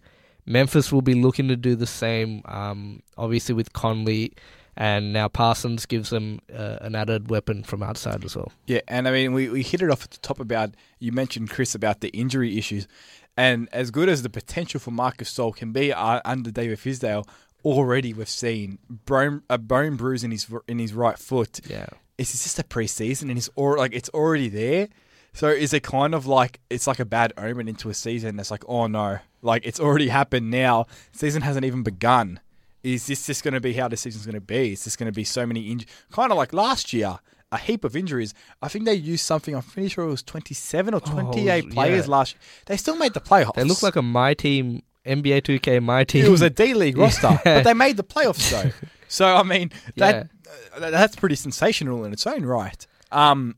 [0.45, 2.41] Memphis will be looking to do the same.
[2.45, 4.34] Um, obviously with Conley.
[4.80, 8.54] And now Parsons gives them uh, an added weapon from outside as well.
[8.65, 11.50] Yeah, and I mean, we, we hit it off at the top about you mentioned
[11.50, 12.88] Chris about the injury issues,
[13.36, 17.28] and as good as the potential for Marc Gasol can be uh, under David Fizdale,
[17.65, 21.60] already we've seen bone, a bone bruise in his in his right foot.
[21.70, 21.88] Yeah.
[22.18, 24.88] It's just a preseason, and it's or like it's already there.
[25.34, 28.39] So is it kind of like it's like a bad omen into a season?
[28.39, 30.86] It's like oh no, like it's already happened now.
[31.12, 32.39] Season hasn't even begun.
[32.84, 34.74] Is this just going to be how the season's going to be?
[34.74, 35.92] Is this going to be so many injuries?
[36.12, 37.20] Kind of like last year,
[37.52, 38.34] a heap of injuries.
[38.62, 39.56] I think they used something.
[39.56, 42.12] I'm pretty sure it was 27 or 28 Oh, players yeah.
[42.12, 42.36] last.
[42.68, 43.56] They still made the playoffs.
[43.56, 46.26] They look like a my team, NBA 2K my team.
[46.26, 48.72] it was a D League roster, but they made the playoffs though.
[49.12, 50.30] So I mean, that
[50.76, 52.86] uh, that's pretty sensational in its own right.
[53.12, 53.56] Um,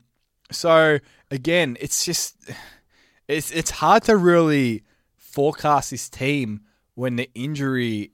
[0.50, 0.98] so
[1.30, 2.36] again, it's just
[3.28, 4.82] it's it's hard to really
[5.18, 6.62] forecast this team
[6.94, 8.12] when the injury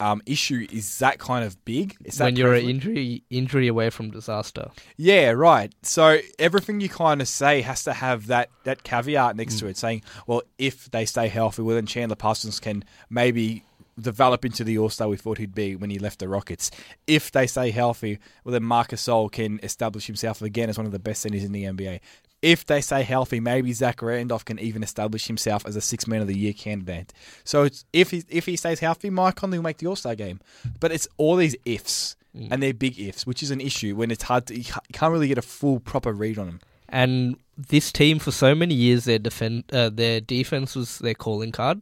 [0.00, 1.96] um, issue is that kind of big.
[2.04, 2.84] It's that when you're an prevalent.
[2.84, 4.70] injury injury away from disaster.
[4.96, 5.74] Yeah, right.
[5.82, 9.58] So everything you kind of say has to have that that caveat next Mm.
[9.60, 13.64] to it, saying, well, if they stay healthy, well, then Chandler Parsons can maybe
[13.98, 16.70] develop into the All Star we thought he'd be when he left the Rockets.
[17.06, 20.92] If they stay healthy, well, then Marc Gasol can establish himself again as one of
[20.92, 22.00] the best centers in the NBA.
[22.42, 26.20] If they stay healthy, maybe Zach Randolph can even establish himself as a Six Man
[26.20, 27.12] of the Year candidate.
[27.44, 30.14] So it's, if he if he stays healthy, Mike Conley will make the All Star
[30.14, 30.40] game.
[30.78, 34.24] But it's all these ifs, and they're big ifs, which is an issue when it's
[34.24, 36.60] hard to you you can't really get a full proper read on them.
[36.88, 41.52] And this team for so many years their defend uh, their defense was their calling
[41.52, 41.80] card.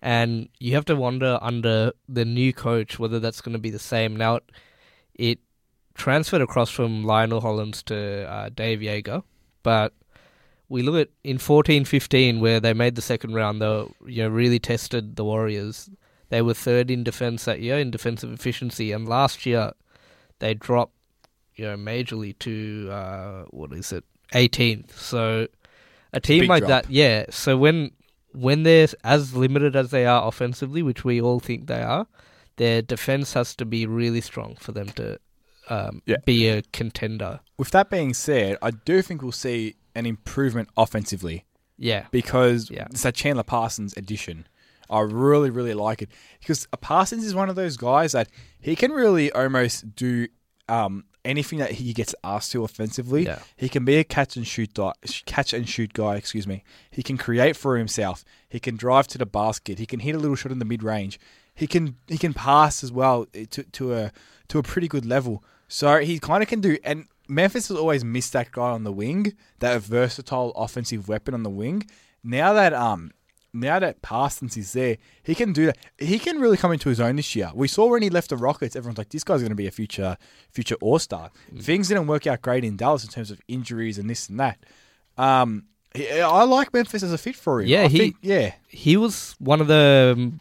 [0.00, 3.78] And you have to wonder under the new coach whether that's going to be the
[3.78, 4.16] same.
[4.16, 4.44] Now it,
[5.14, 5.38] it
[5.94, 9.22] transferred across from Lionel Hollins to uh, Dave Joerger,
[9.62, 9.92] but
[10.68, 14.28] we look at in fourteen fifteen where they made the second round, they you know
[14.28, 15.90] really tested the Warriors.
[16.30, 19.72] They were third in defense that year in defensive efficiency, and last year
[20.38, 20.94] they dropped
[21.54, 24.92] you know majorly to uh, what is it 18th.
[24.92, 25.48] So
[26.12, 26.84] a team big like drop.
[26.84, 27.26] that, yeah.
[27.30, 27.92] So when
[28.32, 32.06] when they're as limited as they are offensively, which we all think they are,
[32.56, 35.18] their defense has to be really strong for them to
[35.72, 36.16] um, Yeah.
[36.24, 37.40] be a contender.
[37.58, 41.44] With that being said, I do think we'll see an improvement offensively
[41.78, 42.06] Yeah.
[42.10, 42.86] because Yeah.
[42.90, 44.46] it's that Chandler Parsons addition.
[44.90, 48.28] I really, really like it because a Parsons is one of those guys that
[48.60, 50.28] he can really almost do
[50.68, 53.24] um, anything that he gets asked to offensively.
[53.24, 53.40] Yeah.
[53.56, 54.92] He can be a catch and shoot di-
[55.26, 56.16] catch and shoot guy.
[56.16, 56.62] Excuse me.
[56.90, 58.24] He can create for himself.
[58.48, 59.78] He can drive to the basket.
[59.78, 61.18] He can hit a little shot in the mid range.
[61.54, 64.12] He can he can pass as well eh, to to a
[64.48, 65.42] to a pretty good level.
[65.72, 66.76] So he kind of can do.
[66.84, 71.44] And Memphis has always missed that guy on the wing, that versatile offensive weapon on
[71.44, 71.88] the wing.
[72.22, 73.12] Now that um
[73.54, 75.78] now that Parsons is there, he can do that.
[75.98, 77.50] He can really come into his own this year.
[77.54, 79.70] We saw when he left the Rockets, everyone's like, "This guy's going to be a
[79.70, 80.18] future
[80.50, 84.10] future All Star." Things didn't work out great in Dallas in terms of injuries and
[84.10, 84.58] this and that.
[85.16, 85.64] Um,
[85.96, 87.68] I like Memphis as a fit for him.
[87.68, 90.40] Yeah, I he- think, yeah, He was one of the um,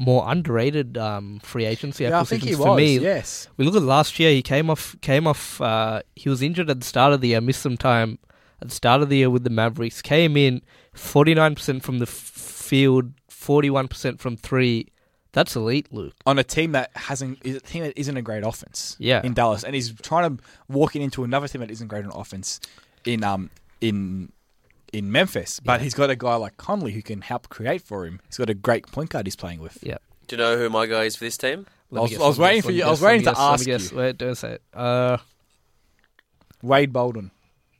[0.00, 2.18] more underrated um, free agency yeah.
[2.18, 2.76] I think acquisitions he for was.
[2.78, 2.98] me.
[2.98, 4.30] Yes, We look at last year.
[4.32, 4.96] He came off.
[5.02, 5.60] Came off.
[5.60, 7.40] Uh, he was injured at the start of the year.
[7.40, 8.18] Missed some time
[8.62, 10.00] at the start of the year with the Mavericks.
[10.00, 10.62] Came in
[10.94, 14.86] forty nine percent from the f- field, forty one percent from three.
[15.32, 16.14] That's elite, Luke.
[16.26, 18.96] on a team that hasn't is a team that isn't a great offense.
[18.98, 19.20] Yeah.
[19.22, 22.10] in Dallas, and he's trying to walk in into another team that isn't great on
[22.12, 22.58] offense
[23.04, 24.32] in um in
[24.92, 25.60] in Memphis.
[25.60, 25.84] But Yeah.
[25.84, 28.20] he's got a guy like Conley who can help create for him.
[28.26, 29.78] He's got a great point guard he's playing with.
[29.82, 29.98] Yeah.
[30.26, 31.66] Do you know who my guy is for this team?
[31.94, 33.78] I was- I was waiting for you- I was waiting to ask you.
[33.94, 34.62] Wait, don't say it.
[34.72, 35.18] Uh,
[36.62, 37.30] Wade Baldwin.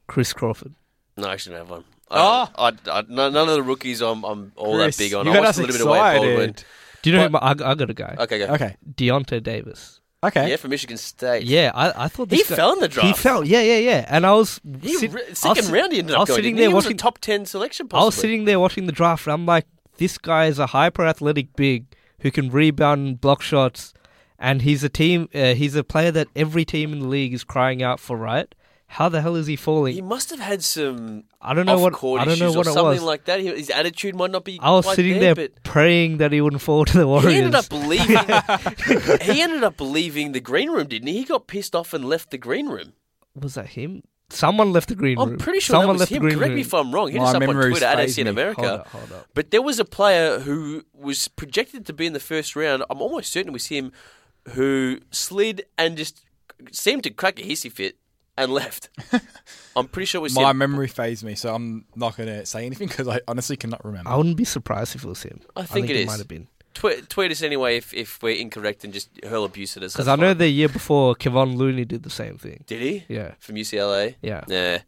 [0.09, 0.75] Chris Crawford.
[1.17, 1.85] No, I shouldn't have one.
[2.11, 2.49] Oh.
[2.57, 5.27] I, I, I, none none of the rookies I'm, I'm all Chris, that big on.
[5.27, 6.51] you I got watched us a little bit of Wade Baldwin.
[6.51, 6.65] excited.
[7.03, 7.29] Do you know?
[7.29, 8.17] But- who my, I, I got a guy.
[8.19, 8.47] Okay, go.
[8.55, 10.00] Okay, Deyonta Davis.
[10.25, 10.51] Okay.
[10.51, 11.45] Yeah, for Michigan State.
[11.45, 13.07] Yeah, I, I thought He guy, fell in the draft.
[13.07, 13.45] He fell.
[13.45, 14.07] Yeah, yeah, yeah.
[14.09, 16.29] And I was He, sit- re- I was second round he ended I up was
[16.31, 16.39] going.
[16.39, 16.69] sitting there he?
[16.71, 16.97] He was a watching.
[16.99, 17.89] top ten selection.
[17.93, 19.27] I was sitting there watching the draft.
[19.27, 19.67] And I'm like,
[19.99, 21.87] this guy is a hyper athletic big
[22.21, 23.95] who can rebound and block shots,
[24.39, 25.29] and he's a team.
[25.35, 28.17] Uh, he's a player that every team in the league is crying out for.
[28.17, 28.55] Right?
[28.93, 29.95] How the hell is he falling?
[29.95, 31.95] He must have had some I don't know what.
[31.95, 33.03] I don't know what or it something was.
[33.05, 33.39] like that.
[33.39, 34.59] He- His attitude might not be.
[34.61, 37.33] I was quite sitting there, there but praying that he wouldn't fall to the Warriors.
[37.33, 38.17] he ended up leaving.
[39.23, 41.19] he ended up leaving the green room, didn't he?
[41.19, 42.95] He got pissed off and left the green room.
[43.35, 44.03] was that him?
[44.33, 45.31] Someone left the green room.
[45.31, 46.23] I'm pretty sure Someone that was left him.
[46.23, 46.55] the green Correct room.
[46.57, 47.11] me if I'm wrong.
[47.11, 48.31] Hit My us up on memories Twitter at faze SC in me.
[48.31, 48.61] America.
[48.61, 49.27] Hold up, hold up.
[49.35, 52.83] But there was a player who was projected to be in the first round.
[52.91, 53.93] I'm almost certain it was him
[54.51, 56.23] who slid and just
[56.73, 57.97] seemed to crack a hissy fit
[58.37, 58.89] and left.
[59.77, 60.59] I'm pretty sure it was My him.
[60.59, 64.11] memory phased me, so I'm not going to say anything because I honestly cannot remember.
[64.11, 65.41] I wouldn't be surprised if it was him.
[65.57, 66.07] I think it is.
[66.07, 66.49] might have been.
[66.73, 69.93] Tweet, tweet us anyway if, if we're incorrect and just hurl abuse at us.
[69.93, 72.63] Because I know the year before, Kevon Looney did the same thing.
[72.67, 73.05] Did he?
[73.09, 74.15] Yeah, From UCLA?
[74.23, 74.43] yeah.
[74.47, 74.83] Yeah.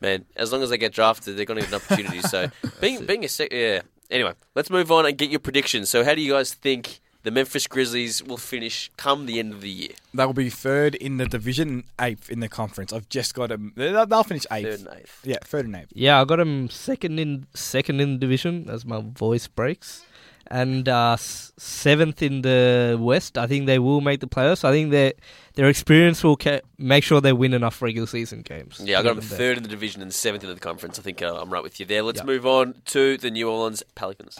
[0.00, 2.20] Man, as long as they get drafted, they're going to get an opportunity.
[2.22, 2.48] so,
[2.80, 3.80] being being a sec- yeah.
[4.10, 5.90] Anyway, let's move on and get your predictions.
[5.90, 9.60] So, how do you guys think the Memphis Grizzlies will finish come the end of
[9.60, 9.90] the year?
[10.14, 12.90] They will be third in the division, eighth in the conference.
[12.92, 13.72] I've just got them.
[13.76, 14.64] They'll they'll finish eighth.
[14.68, 15.20] Third and eighth.
[15.24, 15.92] Yeah, third and eighth.
[15.92, 20.04] Yeah, I got them second in second in the division as my voice breaks,
[20.46, 23.36] and uh, seventh in the West.
[23.36, 24.64] I think they will make the playoffs.
[24.64, 25.12] I think their
[25.54, 28.80] their experience will ca- make sure they win enough regular season games.
[28.82, 30.98] Yeah, I got them them third in the division and seventh in the conference.
[30.98, 32.02] I think uh, I'm right with you there.
[32.02, 32.26] Let's Yep.
[32.26, 34.38] move on to the New Orleans Pelicans.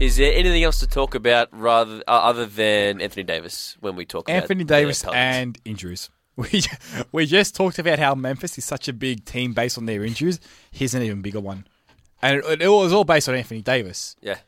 [0.00, 4.04] Is there anything else to talk about rather uh, other than Anthony Davis when we
[4.04, 5.36] talk Anthony about the Davis Pelicans?
[5.36, 6.10] and injuries.
[6.36, 6.64] We
[7.12, 10.40] we just talked about how Memphis is such a big team based on their injuries.
[10.72, 11.64] Here's an even bigger one,
[12.20, 14.16] and it, it was all based on Anthony Davis.
[14.20, 14.38] yeah.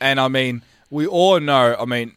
[0.00, 1.74] And I mean, we all know.
[1.76, 2.14] I mean,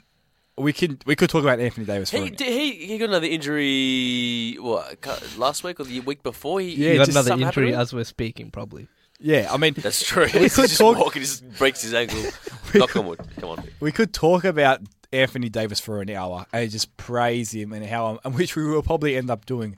[0.59, 3.25] we could we could talk about Anthony Davis for He, did he he got another
[3.25, 4.57] injury.
[4.59, 5.03] What
[5.39, 6.59] last week or the week before?
[6.59, 7.79] He, Yeah, You got another injury happened to him?
[7.79, 8.87] as we're speaking, probably.
[9.19, 9.47] Yeah.
[9.51, 10.25] I mean, That's true.
[10.25, 12.19] We could just talk- walking, just breaks his ankle.
[12.73, 13.19] Knock on wood.
[13.39, 13.63] Come on.
[13.79, 14.81] we could talk about
[15.13, 18.83] Anthony Davis for an hour and just praise him and how, and which we will
[18.83, 19.77] probably end up doing.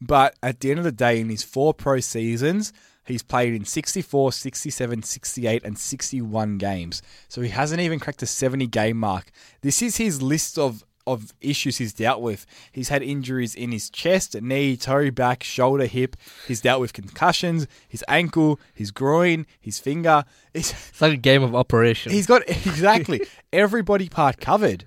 [0.00, 2.72] But at the end of the day, in his four pro seasons,
[3.04, 7.02] he's played in 64, 67, 68, and 61 games.
[7.28, 9.30] So he hasn't even cracked the 70 game mark.
[9.62, 12.46] This is his list of, of issues he's dealt with.
[12.72, 16.16] He's had injuries in his chest, knee, toe, back, shoulder, hip.
[16.46, 20.24] He's dealt with concussions, his ankle, his groin, his finger.
[20.54, 22.12] It's, It's like a game of operation.
[22.12, 24.84] He's got exactly every body part covered.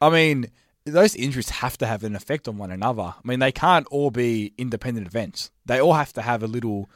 [0.00, 0.46] I mean,
[0.84, 3.02] those injuries have to have an effect on one another.
[3.02, 5.50] I mean, they can't all be independent events.
[5.66, 6.88] They all have to have a little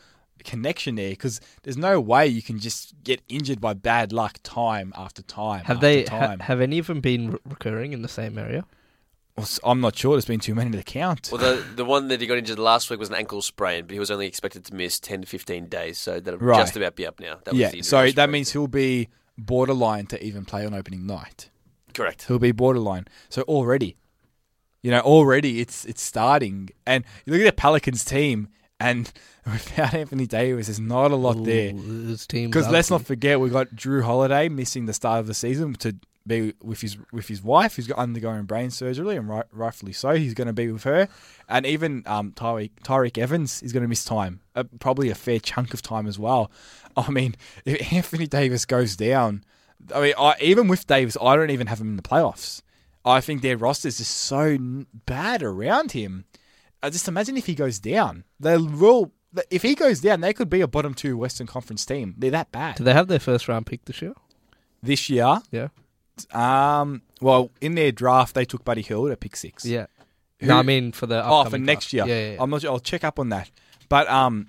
[0.44, 4.92] connection there because there's no way you can just get injured by bad luck time
[4.96, 5.64] after time.
[5.64, 8.64] have after they ha- have any of them been re- recurring in the same area?
[9.36, 10.12] Well, s- I'm not sure.
[10.14, 11.30] There's been too many to count.
[11.32, 13.92] Well, the the one that he got injured last week was an ankle sprain, but
[13.94, 16.58] he was only expected to miss ten to fifteen days, so that'll Right.
[16.58, 17.38] just about be up now.
[17.44, 20.74] That was yeah, the so that from- means he'll be borderline to even play on
[20.74, 21.48] opening night.
[21.94, 22.26] correct.
[22.28, 23.06] He'll be borderline.
[23.30, 23.96] So already,
[24.82, 26.68] you know, already it's it's starting.
[26.86, 28.48] And you look at the Pelicans team,
[28.82, 29.12] And
[29.46, 31.72] without Anthony Davis, there's not a lot there.
[31.72, 35.34] Ooh, team's Because let's not forget, we got Jrue Holiday missing the start of the
[35.34, 35.94] season to
[36.26, 40.14] be with his with his wife, who's undergoing brain surgery, and right, rightfully so.
[40.14, 41.08] He's going to be with her,
[41.48, 45.40] and even um, Tyreke Tyreke Evans is going to miss time, uh, probably a fair
[45.40, 46.50] chunk of time as well.
[46.96, 49.44] I mean, if Anthony Davis goes down,
[49.94, 52.62] I mean, I, even with Davis, I don't even have him in the playoffs.
[53.04, 56.24] I think their roster is just so n- bad around him.
[56.82, 59.12] I just imagine if he goes down, they will.
[59.50, 62.14] If he goes down, they could be a bottom two Western Conference team.
[62.18, 64.14] They're that bad Do they have their first round pick this year?
[64.82, 65.38] this year.
[65.50, 65.68] Yeah.
[66.32, 69.64] Um, well, in their draft, they took Buddy Hield at pick six.
[69.64, 69.86] Yeah.
[70.40, 72.08] Who- no, I mean for the oh, for next draft.
[72.08, 72.16] year.
[72.16, 72.42] Yeah, yeah, yeah.
[72.42, 72.62] I'm not.
[72.62, 72.70] sure.
[72.72, 73.50] I'll check up on that.
[73.88, 74.48] But um,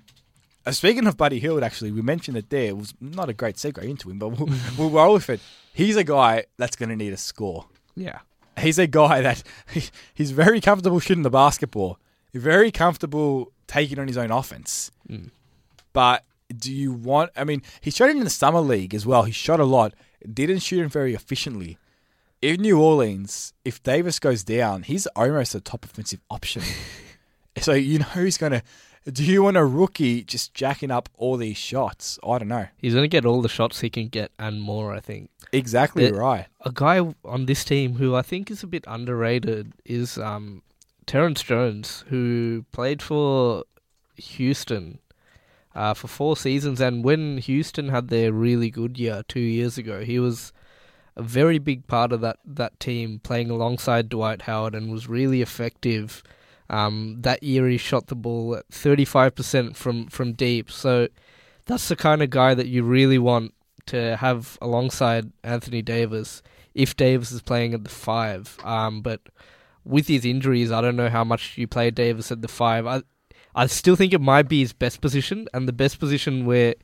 [0.66, 2.64] uh, speaking of Buddy Hield, actually, we mentioned it there.
[2.68, 5.40] It was not a great segue into him, but we'll, we'll roll with it.
[5.72, 7.66] He's a guy that's going to need a score.
[7.94, 8.18] yeah.
[8.56, 9.42] He's a guy that
[10.14, 11.98] he's very comfortable shooting the basketball.
[12.34, 14.90] Very comfortable taking on his own offense.
[15.08, 15.30] Mm.
[15.92, 16.24] But
[16.56, 17.30] do you want?
[17.36, 19.22] I mean, he shot it in the summer league as well.
[19.22, 19.94] He shot a lot.
[20.32, 21.78] Didn't shoot it very efficiently.
[22.42, 26.62] In New Orleans, if Davis goes down, he's almost a top offensive option.
[27.58, 28.62] so you know he's gonna.
[29.10, 32.18] Do you want a rookie just jacking up all these shots?
[32.26, 32.66] I don't know.
[32.78, 35.28] He's going to get all the shots he can get and more, I think.
[35.52, 36.46] Exactly It- right.
[36.62, 40.62] A guy on this team who I think is a bit underrated is um,
[41.06, 43.64] Terrence Jones, who played for
[44.16, 44.98] Houston
[45.74, 46.80] uh, for four seasons.
[46.80, 50.52] And when Houston had their really good year two years ago, he was
[51.16, 55.42] a very big part of that, that team, playing alongside Dwight Howard and was really
[55.42, 56.22] effective.
[56.70, 60.70] Um, that year he shot the ball at 35% from, from deep.
[60.70, 61.08] So
[61.66, 63.54] that's the kind of guy that you really want
[63.86, 66.42] to have alongside Anthony Davis
[66.74, 68.58] if Davis is playing at the five.
[68.64, 69.20] Um, but
[69.84, 72.86] with his injuries, I don't know how much you play Davis at the five.
[72.86, 73.02] I
[73.54, 76.74] I still think it might be his best position and the best position where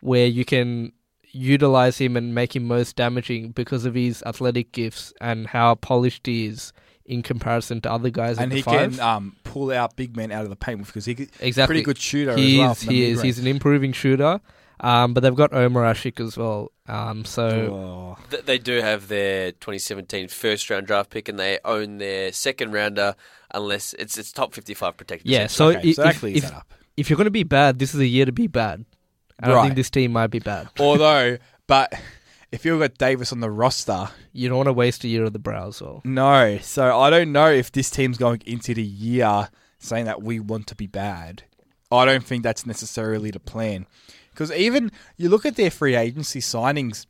[0.00, 0.92] where you can
[1.30, 6.26] utilize him and make him most damaging because of his athletic gifts and how polished
[6.26, 6.72] he is
[7.04, 8.90] in comparison to other guys And at the he five.
[8.92, 11.62] can um, pull out big men out of the paint because he's exactly.
[11.62, 12.72] A pretty good shooter He as well.
[12.72, 12.80] is.
[12.82, 13.22] He is.
[13.22, 14.40] He's an improving shooter.
[14.80, 16.70] Um, but they've got Omer Asik as well.
[16.86, 18.24] Um, so Oh.
[18.30, 22.72] Th- They do have their 2017 first round draft pick, and they own their second
[22.72, 23.14] rounder
[23.52, 25.30] unless it's it's top 55 protected.
[25.30, 25.44] yeah.
[25.44, 25.72] essentially.
[25.72, 26.52] So, Okay, i- so that if, if,
[26.96, 28.84] if you're going to be bad, this is a year to be bad.
[29.42, 29.62] I Right.
[29.64, 30.68] think this team might be bad.
[30.80, 31.92] Although, but
[32.50, 35.32] if you've got Davis on the roster, You don't want to waste a year of
[35.32, 36.00] the brow as well.
[36.04, 36.58] no.
[36.62, 40.66] So I don't know if this team's going into the year saying that we want
[40.68, 41.42] to be bad.
[41.90, 43.86] I don't think that's necessarily the plan.
[44.38, 47.06] Because even you look at their free agency signings,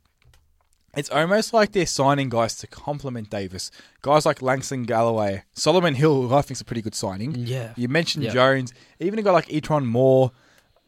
[0.97, 3.69] it's almost like they're signing guys to complement Davis.
[4.01, 7.35] Guys like Langston Galloway, Solomon Hill, who I think is a pretty good signing.
[7.35, 7.73] Yeah.
[7.77, 8.33] You mentioned Yeah.
[8.33, 10.31] Jones, even a guy like E'Twaun Moore.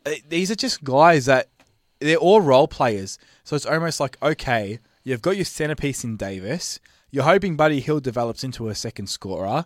[0.04, 1.49] Uh, These are just guys that
[1.99, 3.19] they're all role players.
[3.43, 6.80] So it's almost like okay, you've got your centerpiece in Davis.
[7.12, 9.65] You're hoping Buddy Hill develops into a second scorer.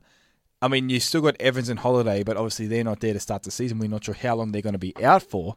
[0.61, 3.43] I mean, you still got Evans and Holiday, but obviously they're not there to start
[3.43, 3.79] the season.
[3.79, 5.55] We're not sure how long they're going to be out for.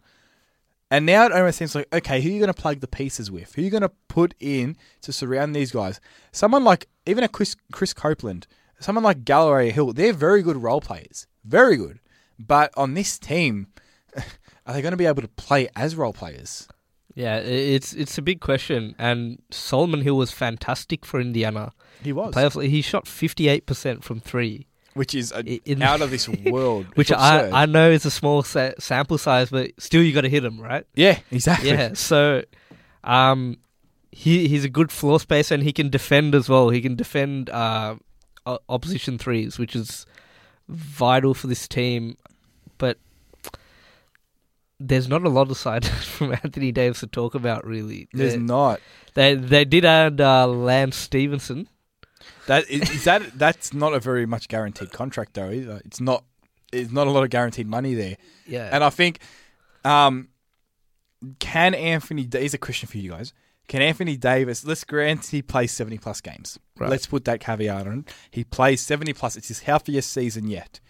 [0.91, 3.31] And now it almost seems like, okay, who are you going to plug the pieces
[3.31, 3.55] with?
[3.55, 6.01] Who are you going to put in to surround these guys?
[6.33, 8.47] Someone like, even a Chris, Chris Copeland,
[8.81, 11.27] someone like Galloway Hill, they're very good role players.
[11.45, 12.01] Very good.
[12.39, 13.69] But on this team,
[14.67, 16.69] are they going to be able to play as role players?
[17.15, 18.95] Yeah, it's it's a big question.
[18.97, 21.73] And Solomon Hill was fantastic for Indiana.
[22.01, 22.33] He was.
[22.33, 26.87] Playoffs, he shot 58% from three, Which is a, in- out of this world.
[26.95, 27.51] which I.
[27.51, 30.61] I know is a small sa- sample size, but still you got to hit him,
[30.61, 30.85] right?
[30.95, 31.71] Yeah, exactly.
[31.71, 32.43] Yeah, so
[33.05, 33.59] um,
[34.11, 36.71] he he's a good floor spacer and he can defend as well.
[36.71, 37.97] He can defend uh,
[38.69, 40.07] opposition threes, which is
[40.69, 42.17] vital for this team.
[42.79, 42.99] But
[44.81, 48.09] there's not a lot of side from Anthony Davis to talk about, really.
[48.13, 48.81] There's they, not.
[49.15, 51.69] they they did add uh, Lance Stephenson.
[52.47, 55.81] That is, is that that's not a very much guaranteed contract though either.
[55.85, 56.25] It's not
[56.73, 58.17] it's not a lot of guaranteed money there.
[58.47, 59.21] Yeah, And I think
[59.85, 60.29] um
[61.39, 63.33] can Anthony Da- here's a question for you guys.
[63.69, 66.59] Can Anthony Davis let's grant he plays seventy plus games.
[66.79, 66.89] Right.
[66.91, 68.07] Let's put that caveat on.
[68.31, 70.81] He plays seventy plus, it's his healthiest season yet.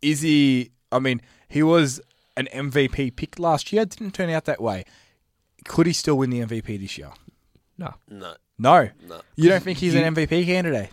[0.00, 2.00] Is he I mean, he was
[2.36, 4.84] an MVP pick last year, didn't turn out that way.
[5.64, 7.10] Could he still win the MVP this year?
[7.78, 8.88] no, no, No.
[9.08, 9.20] no.
[9.36, 10.90] You don't think he's You- an MVP candidate?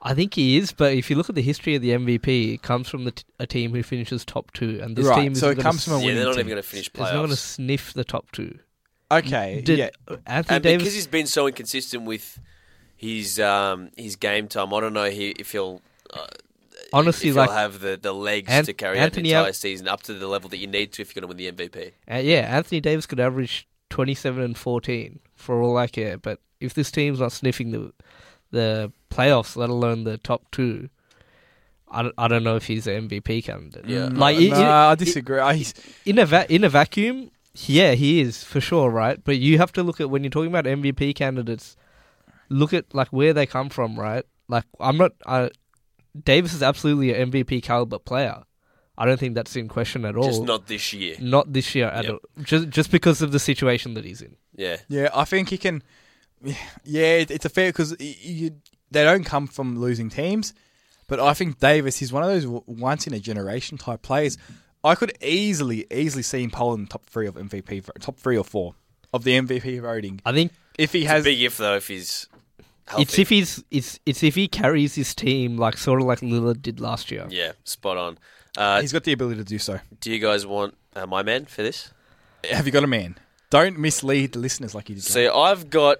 [0.00, 0.70] I think he is.
[0.72, 3.24] But if you look at the history of the MVP, it comes from the t-
[3.40, 5.94] a team who finishes top two, and this Right, team is so it comes from
[5.94, 6.40] a Yeah, winning they're not team.
[6.40, 7.38] even going to finish It's not going to playoffs.
[7.38, 8.58] sniff the top two.
[9.10, 9.60] Okay.
[9.64, 9.88] Did yeah.
[10.26, 10.82] Anthony And Davis?
[10.82, 12.38] because he's been so inconsistent with
[12.96, 15.80] his um, his game time, I don't know he, if he'll.
[16.12, 16.26] Uh,
[16.92, 19.46] honestly, if like you'll have the, the legs Ant- to carry Anthony out the entire
[19.48, 21.56] Al- season up to the level that you need to if you're going to win
[21.56, 21.92] the MVP.
[22.10, 26.18] Uh, yeah, Anthony Davis could average 27 and 14 for all I care.
[26.18, 27.92] But if this team's not sniffing the
[28.50, 30.88] the playoffs, let alone the top two,
[31.90, 33.86] I don't, I don't know if he's an MVP candidate.
[33.86, 34.08] Yeah.
[34.12, 35.38] like no, i- i- I disagree.
[35.38, 39.22] I, he's, in a va- in a vacuum, yeah, he is for sure, right?
[39.22, 41.76] But you have to look at when you're talking about MVP candidates,
[42.48, 44.24] look at like where they come from, right?
[44.48, 45.12] Like I'm not.
[45.26, 45.48] Uh,
[46.24, 48.42] Davis is absolutely an MVP caliber player.
[48.96, 50.24] I don't think that's in question at all.
[50.24, 51.14] Just not this year.
[51.20, 52.12] Not this year at Yep.
[52.12, 52.42] all.
[52.44, 54.36] Just just because of the situation that he's in.
[54.56, 54.78] Yeah.
[54.88, 55.82] yeah, I think he can.
[56.84, 58.50] Yeah, it, it's a fair because they
[58.92, 60.54] don't come from losing teams,
[61.06, 64.38] but I think Davis is one of those once in a generation type players.
[64.84, 68.74] I could easily, easily see him polling top three of MVP, top three or four
[69.12, 71.22] of the MVP voting I think if he It's has.
[71.22, 72.26] a big if though if he's
[72.86, 73.02] healthy.
[73.02, 76.60] it's if he's it's it's if he carries his team like sort of like Lillard
[76.62, 77.26] did last year.
[77.30, 78.18] yeah, spot on.
[78.56, 79.80] Uh, he's got the ability to do so.
[80.00, 81.90] do you guys want uh, my man for this?
[82.50, 83.16] Have you got a man?
[83.50, 85.04] Don't mislead the listeners like you did.
[85.04, 85.98] So I've got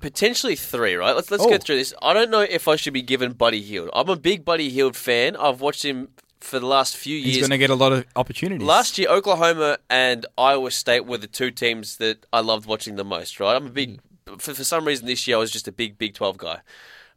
[0.00, 1.14] potentially three, right?
[1.14, 1.48] Let's let's Oh.
[1.50, 1.94] go through this.
[2.02, 3.90] I don't know if I should be given Buddy Hield.
[3.94, 5.36] I'm a big Buddy Hield fan.
[5.36, 6.08] I've watched him
[6.40, 7.34] for the last few years.
[7.36, 8.66] He's going to get a lot of opportunities.
[8.66, 13.04] Last year, Oklahoma and Iowa State were the two teams that I loved watching the
[13.04, 13.38] most.
[13.38, 13.54] Right?
[13.54, 14.00] I'm a big.
[14.26, 14.36] Hmm.
[14.38, 16.60] For, for some reason, this year I was just a big Big Twelve guy.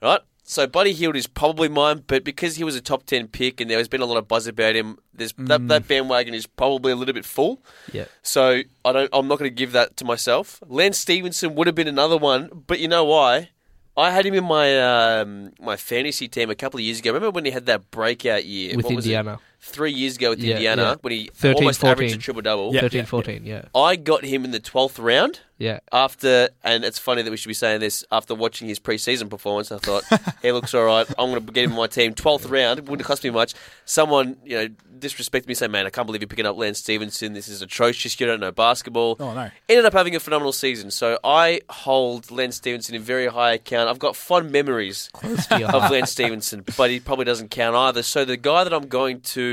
[0.02, 0.20] Right?
[0.46, 3.70] So Buddy Hield is probably mine, but because he was a top ten pick and
[3.70, 6.92] there has been a lot of buzz about him, there's that, that bandwagon is probably
[6.92, 7.62] a little bit full.
[7.94, 8.06] Yeah.
[8.24, 9.10] So I don't.
[9.14, 10.62] I'm not going to give that to myself.
[10.68, 13.50] Lance Stephenson would have been another one, but you know why?
[13.96, 17.12] I had him in my um, my fantasy team a couple of years ago.
[17.12, 19.40] Remember when he had that breakout year With What was it?
[19.64, 19.74] Indiana.
[19.76, 20.96] Three years ago with Yeah, Indiana, yeah.
[21.02, 21.92] when he 13, almost 14.
[21.92, 22.74] averaged a triple double.
[22.74, 22.82] Yeah.
[22.82, 23.66] 13 14, yeah.
[23.76, 25.80] I got him in the twelfth round Yeah.
[25.92, 29.72] after, and it's funny that we should be saying this after watching his preseason performance.
[29.72, 30.04] I thought
[30.42, 31.08] he looks all right.
[31.18, 32.14] I'm going to get him in my team.
[32.14, 33.54] Twelfth round it wouldn't cost me much.
[33.86, 34.68] Someone you know
[35.00, 37.34] disrespected me, saying, "Man, I can't believe you're picking up Lance Stephenson.
[37.34, 38.18] This is atrocious.
[38.20, 39.50] You don't know basketball." Oh, no.
[39.68, 40.92] Ended up having a phenomenal season.
[40.92, 43.90] So I hold Lance Stephenson in very high account.
[43.90, 45.92] I've got fond memories Close to your of heart.
[45.92, 48.02] Lance Stephenson, but he probably doesn't count either.
[48.04, 49.53] So the guy that I'm going to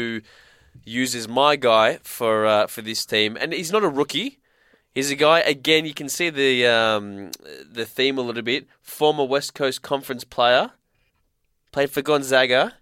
[0.84, 4.38] use as my guy for uh, for this team, and he's not a rookie.
[4.94, 5.84] He's a guy again.
[5.86, 7.30] You can see the um,
[7.70, 8.66] the theme a little bit.
[8.82, 10.72] Former West Coast Conference player,
[11.72, 12.74] played for Gonzaga.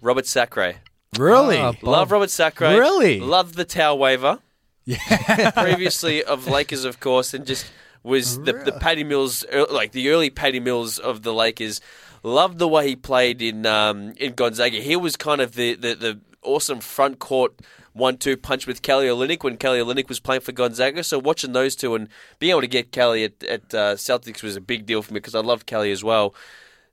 [0.00, 0.76] Robert Sacre.
[1.18, 1.58] really?
[1.58, 2.68] Ah, Love Robert Sacre.
[2.68, 3.20] Really?
[3.20, 4.38] Love the towel waiver.
[4.84, 5.50] Yeah.
[5.62, 7.66] Previously of Lakers, of course, and just
[8.02, 11.80] was the, the Patty Mills, er, like the early Patty Mills of the Lakers.
[12.22, 14.78] Loved the way he played in um, in Gonzaga.
[14.78, 17.54] He was kind of the, the, the awesome front court
[17.92, 21.02] one-two punch with Kelly Olynyk when Kelly Olynyk was playing for Gonzaga.
[21.02, 24.54] So watching those two and being able to get Kelly at, at uh, Celtics was
[24.56, 26.34] a big deal for me because I loved Kelly as well.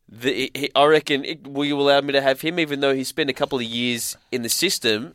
[0.09, 3.03] The, he, I reckon it, will you allow me to have him, even though he
[3.03, 5.13] spent a couple of years in the system.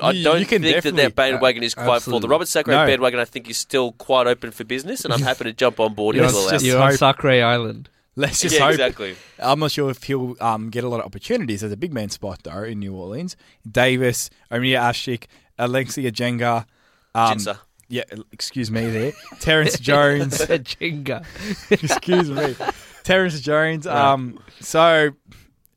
[0.00, 2.20] I You- don't you can think that that bandwagon is quite full.
[2.20, 2.28] The.
[2.28, 2.86] Robert Sacre No.
[2.86, 5.94] bandwagon, I think, is still quite open for business, and I'm happy to jump on
[5.94, 7.88] board You're, if Let's on, just you're on Sacre Island.
[8.16, 8.70] Let's just Yeah, hope.
[8.72, 9.16] exactly.
[9.38, 12.10] I'm not sure if he'll um, get a lot of opportunities as a big man
[12.10, 13.36] spot though in New Orleans.
[13.68, 15.24] Davis, Omer Asik,
[15.58, 16.66] Alexis Ajinça,
[17.14, 17.58] um, Jinsa.
[17.88, 21.24] yeah, excuse me there, Terrence Jones, Jenga.
[21.70, 22.54] excuse me,
[23.02, 23.86] Terrence Jones.
[23.86, 25.10] Um, so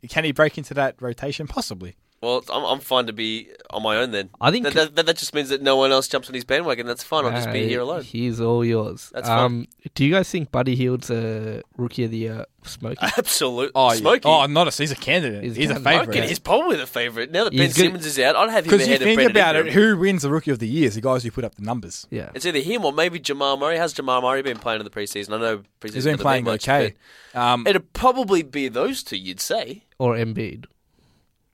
[0.09, 1.47] can he break into that rotation?
[1.47, 1.95] Possibly.
[2.19, 4.31] Well, I'm, I'm fine to be on my own then.
[4.41, 6.43] I think- that, that, that, that just means that no one else jumps on his
[6.45, 6.87] bandwagon.
[6.87, 7.25] That's fine.
[7.25, 8.01] I'll just be here alone.
[8.03, 9.11] He's all yours.
[9.13, 9.39] That's fine.
[9.43, 12.45] um, Do you guys think Buddy Hield's a rookie of the year?
[12.65, 12.97] Smokey.
[13.17, 13.71] Absolutely.
[13.75, 13.97] Oh, yeah.
[13.99, 14.21] Smoky.
[14.25, 14.71] Oh, not a.
[14.75, 15.43] He's a candidate.
[15.43, 16.13] He's He's, a a favorite.
[16.13, 16.27] Smoky.
[16.27, 17.31] He's probably the favourite.
[17.31, 19.05] Now that He's Ben good- Simmons is out, I'd have him Because you ahead of
[19.05, 20.87] think Brandon about it, who wins the Rookie of the Year?
[20.87, 22.07] Is the guys who put up the numbers.
[22.09, 22.31] yeah.
[22.33, 23.77] It's either him or maybe Jamal Murray.
[23.77, 25.33] How's Jamal Murray been playing in the preseason?
[25.33, 26.95] I know preseason He's been playing much, okay.
[27.35, 29.83] Um, It'd probably be those two, you'd say.
[29.99, 30.65] Or Embiid.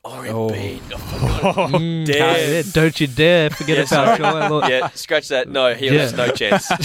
[0.04, 0.50] Or Oh.
[0.50, 0.82] Embiid.
[0.94, 0.98] Oh,
[1.72, 2.16] Mm, Damn.
[2.56, 4.72] yeah, Don't you dare forget Yeah, about sorry.
[4.74, 5.48] Yeah, scratch that.
[5.50, 5.94] No, he Yeah.
[6.02, 6.70] has no chance.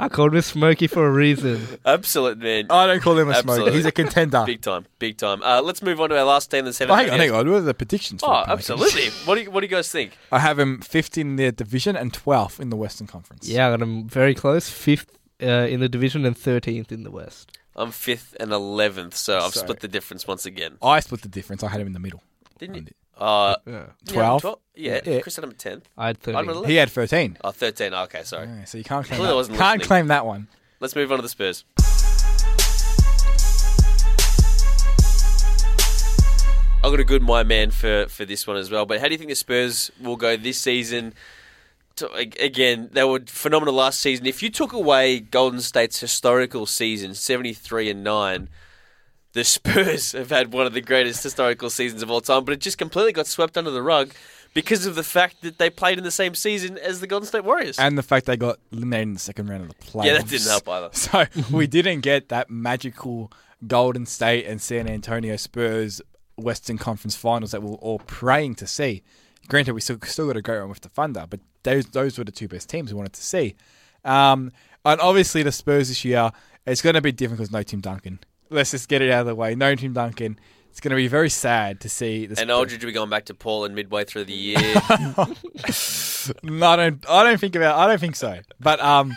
[0.00, 1.60] I called him Smokey for a reason.
[1.84, 2.66] Absolute man.
[2.70, 3.56] I don't call him a Absolutely.
[3.64, 3.76] smoker.
[3.76, 4.44] He's a contender.
[4.46, 5.42] Big time, big time.
[5.42, 6.98] Uh, let's move on to our last team, the Oh, seventh.
[7.00, 7.50] hang on, hang on.
[7.50, 8.20] What are the predictions?
[8.22, 9.08] Oh, the absolutely.
[9.24, 10.16] What do you, what do you guys think?
[10.30, 13.48] I have him fifth in their division and 12th in the Western Conference.
[13.48, 14.68] Yeah, I got him very close.
[14.70, 17.58] Fifth uh, in the division and 13th in the West.
[17.78, 20.78] I'm fifth and eleventh, so I've So- split the difference once again.
[20.82, 21.62] I split the difference.
[21.62, 22.22] I had him in the middle.
[22.58, 22.86] Didn't you?
[23.16, 23.72] Uh, Yeah.
[24.04, 24.44] yeah, 12?
[24.74, 25.20] Yeah, Yeah.
[25.20, 25.88] Chris had him tenth.
[25.96, 26.64] I had I'm 13.
[26.64, 27.36] He had 13.
[27.44, 27.94] Oh, 13.
[27.94, 28.46] Oh, okay, sorry.
[28.48, 29.36] Yeah, so you can't claim Clearly I that.
[29.36, 29.86] wasn't Can't listening.
[29.86, 30.48] claim that one.
[30.80, 31.64] Let's move on to the Spurs.
[36.84, 38.86] I've got a good my man for, for this one as well.
[38.86, 41.12] But how do you think the Spurs will go this season?
[41.98, 44.26] To, again, they were phenomenal last season.
[44.26, 48.48] If you took away Golden State's historical season, 73 and 9,
[49.32, 52.60] the Spurs have had one of the greatest historical seasons of all time, but it
[52.60, 54.12] just completely got swept under the rug
[54.54, 57.44] because of the fact that they played in the same season as the Golden State
[57.44, 57.78] Warriors.
[57.78, 60.04] And the fact they got eliminated in the second round of the playoffs.
[60.06, 60.90] yeah, that didn't help either.
[60.94, 63.30] So we didn't get that magical
[63.66, 66.00] Golden State and San Antonio Spurs
[66.36, 69.02] Western Conference Finals that we were all praying to see.
[69.48, 72.24] Granted, we still still got a great one with the Thunder, but those those were
[72.24, 73.54] the two best teams we wanted to see.
[74.04, 74.52] Um,
[74.84, 76.30] and obviously, the Spurs this year
[76.66, 78.18] it's going to be different because no Tim Duncan.
[78.50, 79.54] Let's just get it out of the way.
[79.54, 80.38] No Tim Duncan.
[80.70, 83.08] It's going to be very sad to see the And Spurs- Aldridge will be going
[83.10, 84.74] back to Portland midway through the year.
[86.42, 87.08] No, I don't.
[87.08, 87.78] I don't think about.
[87.78, 88.40] I don't think so.
[88.60, 89.16] But um,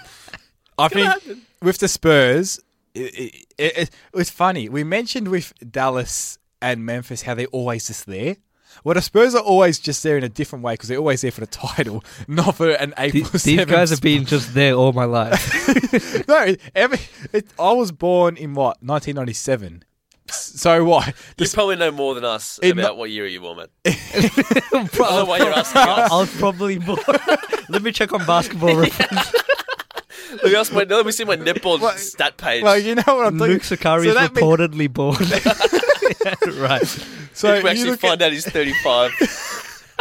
[0.78, 2.58] I think with the Spurs,
[2.94, 4.70] it, it, it, it was funny.
[4.70, 8.38] We mentioned with Dallas and Memphis how they're always just there.
[8.84, 11.32] Well, the Spurs are always just there in a different way because they're always there
[11.32, 13.24] for the title, not for an April.
[13.30, 16.28] Th- These 7th guys have been just there all my life.
[16.28, 17.00] no, every,
[17.34, 19.84] it, I was born in what 1997.
[20.28, 21.08] So what?
[21.08, 23.68] you The, probably know more than us It about no- what year you were, man.
[23.86, 26.12] I why you're asking I, us.
[26.12, 26.98] I was probably born.
[27.70, 29.34] Let me check on basketball reference.
[30.32, 32.64] Let me, ask my, let me see my netball Well, stat page.
[32.64, 33.54] well, you know what I'm talking.
[33.56, 35.18] Luke Sakari So is that mean- reportedly born.
[36.26, 36.86] Yeah, right.
[37.34, 39.12] So you you actually look find out he's 35.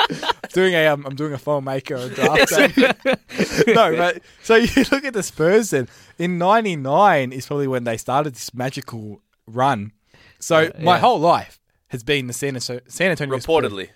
[0.53, 3.73] doing a um, I'm doing a filmmaker on draft day.
[3.75, 5.89] no, but so you look at the Spurs then
[6.19, 9.93] in '99 is probably when they started this magical run.
[10.39, 10.99] So my yeah.
[11.01, 12.81] whole life has been the San, San
[13.11, 13.47] Antonio Spurs.
[13.65, 13.89] reportedly.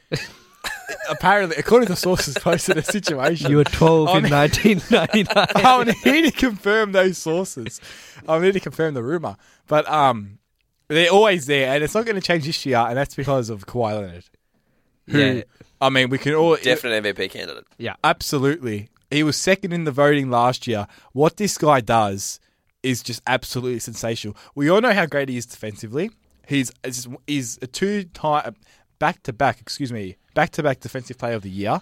[1.08, 4.36] Apparently, according to sources close to the situation, You were 12 Oh, in no.
[4.36, 5.94] 1999.
[6.04, 7.80] I need to confirm those sources.
[8.28, 9.36] I need to confirm the rumor,
[9.66, 10.38] but um,
[10.88, 13.66] they're always there, and it's not going to change this year, and that's because of
[13.66, 14.24] Kawhi Leonard.
[15.08, 15.42] Who, Yeah.
[15.80, 17.64] I mean, we can all Definite MVP candidate.
[17.78, 17.94] Yeah.
[18.02, 18.88] absolutely.
[19.10, 20.86] He was second in the voting last year.
[21.12, 22.40] What this guy does
[22.82, 24.36] is just absolutely sensational.
[24.54, 26.10] We all know how great he is defensively.
[26.46, 28.56] He's is- he's a two time
[28.98, 31.80] back to back, excuse me, back to back defensive player of the year.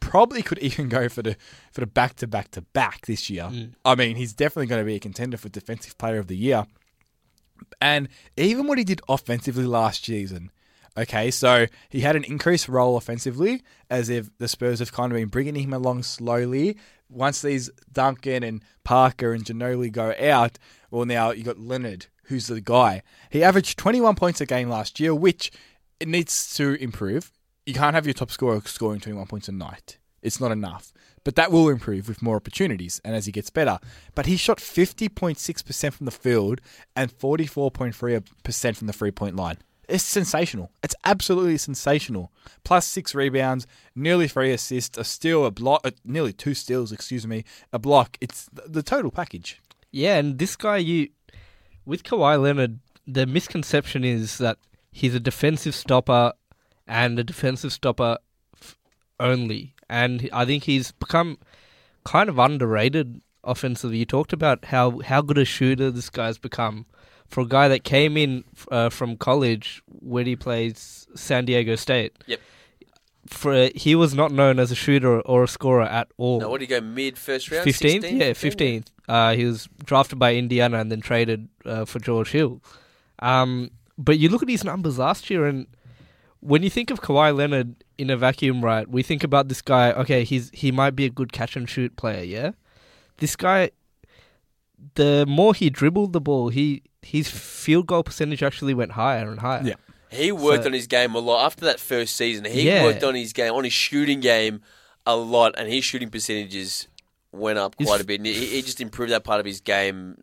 [0.00, 1.36] Probably could even go for the
[1.72, 3.44] for the back to back to back this year.
[3.44, 3.72] Mm.
[3.84, 6.64] I mean, he's definitely going to be a contender for defensive player of the year.
[7.80, 10.50] And even what he did offensively last season,
[10.96, 15.16] okay, so he had an increased role offensively as if the Spurs have kind of
[15.16, 16.76] been bringing him along slowly.
[17.08, 20.58] Once these Duncan and Parker and Ginobili go out,
[20.90, 23.02] well, now you got Leonard, who's the guy.
[23.30, 25.52] He averaged 21 points a game last year, which
[26.00, 27.32] it needs to improve.
[27.64, 29.98] You can't have your top scorer scoring 21 points a night.
[30.22, 30.92] It's not enough.
[31.24, 33.78] But that will improve with more opportunities and as he gets better.
[34.14, 36.60] But he shot 50.6% from the field
[36.94, 39.58] and 44.3% from the three point line.
[39.88, 40.72] It's sensational.
[40.82, 42.32] It's absolutely sensational.
[42.64, 47.26] Plus six rebounds, nearly three assists, a steal, a block, uh, nearly two steals, excuse
[47.26, 48.16] me, a block.
[48.20, 49.60] It's th- the total package.
[49.92, 51.10] Yeah, and this guy, you
[51.84, 54.58] with Kawhi Leonard, the misconception is that
[54.90, 56.32] he's a defensive stopper
[56.86, 58.18] and a defensive stopper
[59.20, 59.75] only.
[59.88, 61.38] And I think he's become
[62.04, 63.98] kind of underrated offensively.
[63.98, 66.86] You talked about how, how good a shooter this guy's become.
[67.28, 72.16] For a guy that came in uh, from college, where he plays San Diego State.
[72.26, 72.40] Yep.
[73.26, 76.38] For he was not known as a shooter or a scorer at all.
[76.38, 77.64] Now, what do you go mid first round?
[77.64, 78.88] Fifteenth, yeah, fifteenth.
[79.08, 82.62] Uh, he was drafted by Indiana and then traded uh, for George Hill.
[83.18, 85.66] Um, but you look at his numbers last year, and
[86.38, 88.88] when you think of Kawhi Leonard in a vacuum, right?
[88.88, 89.92] We think about this guy.
[89.92, 92.22] Okay, he's he might be a good catch and shoot player.
[92.24, 92.50] Yeah,
[93.18, 93.70] this guy.
[94.94, 99.40] The more he dribbled the ball, he his field goal percentage actually went higher and
[99.40, 99.62] higher.
[99.64, 99.74] Yeah.
[100.10, 102.44] He worked So- on his game a lot after that first season.
[102.44, 102.84] He Yeah.
[102.84, 104.60] worked on his game, on his shooting game,
[105.06, 106.88] a lot, and his shooting percentages
[107.32, 108.20] went up His quite f- a bit.
[108.20, 110.16] And he, he just improved that part of his game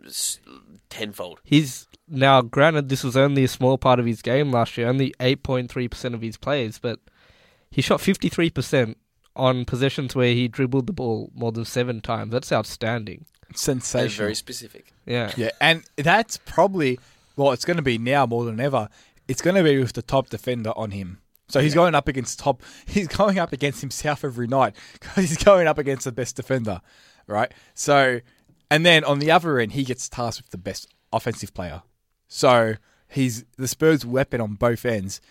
[0.89, 1.39] tenfold.
[1.43, 5.13] He's now granted this was only a small part of his game last year, only
[5.19, 6.99] eight point three percent of his plays, but
[7.73, 8.97] he shot fifty three percent
[9.35, 12.31] on possessions where he dribbled the ball more than seven times.
[12.31, 13.25] That's outstanding.
[13.47, 14.25] And Sensational.
[14.25, 14.93] very specific.
[15.05, 15.31] Yeah.
[15.35, 16.99] Yeah, and that's probably
[17.35, 18.89] well, it's going to be now more than ever.
[19.27, 21.19] It's going to be with the top defender on him.
[21.49, 22.61] So he's going up against top.
[22.87, 26.81] He's going up against himself every night because he's going up against the best defender,
[27.27, 27.53] right?
[27.73, 28.21] So,
[28.71, 31.83] and then on the other end, he gets tasked with the best offensive player.
[32.27, 32.75] So
[33.07, 35.21] he's the Spurs' weapon on both ends.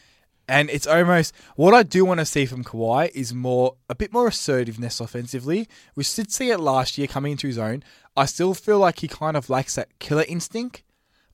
[0.53, 4.13] And it's almost what I do want to see from Kawhi is more a bit
[4.13, 5.67] more assertiveness offensively.
[5.97, 7.83] We did see it last year coming into his own.
[8.17, 10.83] I still feel like he kind of lacks that killer instinct.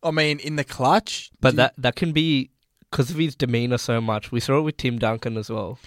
[0.02, 2.50] I mean, in the clutch, But that that can be
[2.90, 4.30] because of his demeanor so much.
[4.30, 5.78] We saw it with Tim Duncan as well.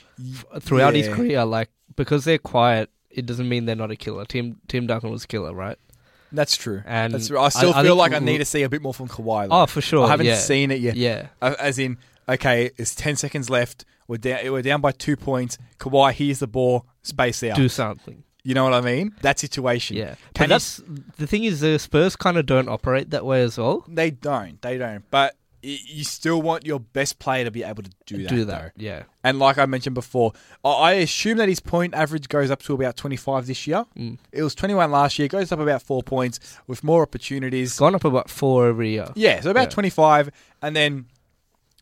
[0.60, 4.26] Throughout his career, like because they're quiet, it doesn't mean they're not a killer.
[4.26, 5.78] Tim Tim Duncan was a killer, right?
[6.34, 6.82] That's true.
[6.86, 7.40] And That's true.
[7.40, 9.08] I still I- I feel think like I need to see a bit more from
[9.10, 9.50] Kawhi.
[9.50, 9.62] though.
[9.64, 10.06] Oh, for sure.
[10.06, 10.36] I haven't yeah.
[10.36, 10.96] seen it yet.
[10.96, 11.28] Yeah.
[11.42, 11.98] As in,
[12.30, 13.86] okay, it's ten seconds left.
[14.08, 14.52] We're down.
[14.52, 15.58] We're down by two points.
[15.80, 16.86] Kawhi, here's the ball.
[17.04, 17.56] Space out.
[17.56, 18.24] Do something.
[18.44, 19.14] You know what I mean?
[19.22, 19.98] That situation.
[19.98, 20.16] Yeah.
[20.16, 20.82] Can But you that's
[21.18, 23.86] the thing is the Spurs kind of don't operate that way as well.
[23.88, 24.60] They don't.
[24.62, 25.04] They don't.
[25.12, 28.30] But you still want your best player to be able to do that.
[28.30, 28.72] Do though.
[28.76, 29.04] Yeah.
[29.24, 30.34] And like I mentioned before,
[30.66, 33.86] I- assume that his point average goes up to about 25 this year.
[33.96, 34.18] Mm.
[34.32, 35.28] It was 21 last year.
[35.28, 37.78] Goes up about four points with more opportunities.
[37.78, 39.10] Gone up about four every year.
[39.14, 39.70] Yeah, so about Yeah.
[39.70, 40.32] 25.
[40.64, 41.06] And then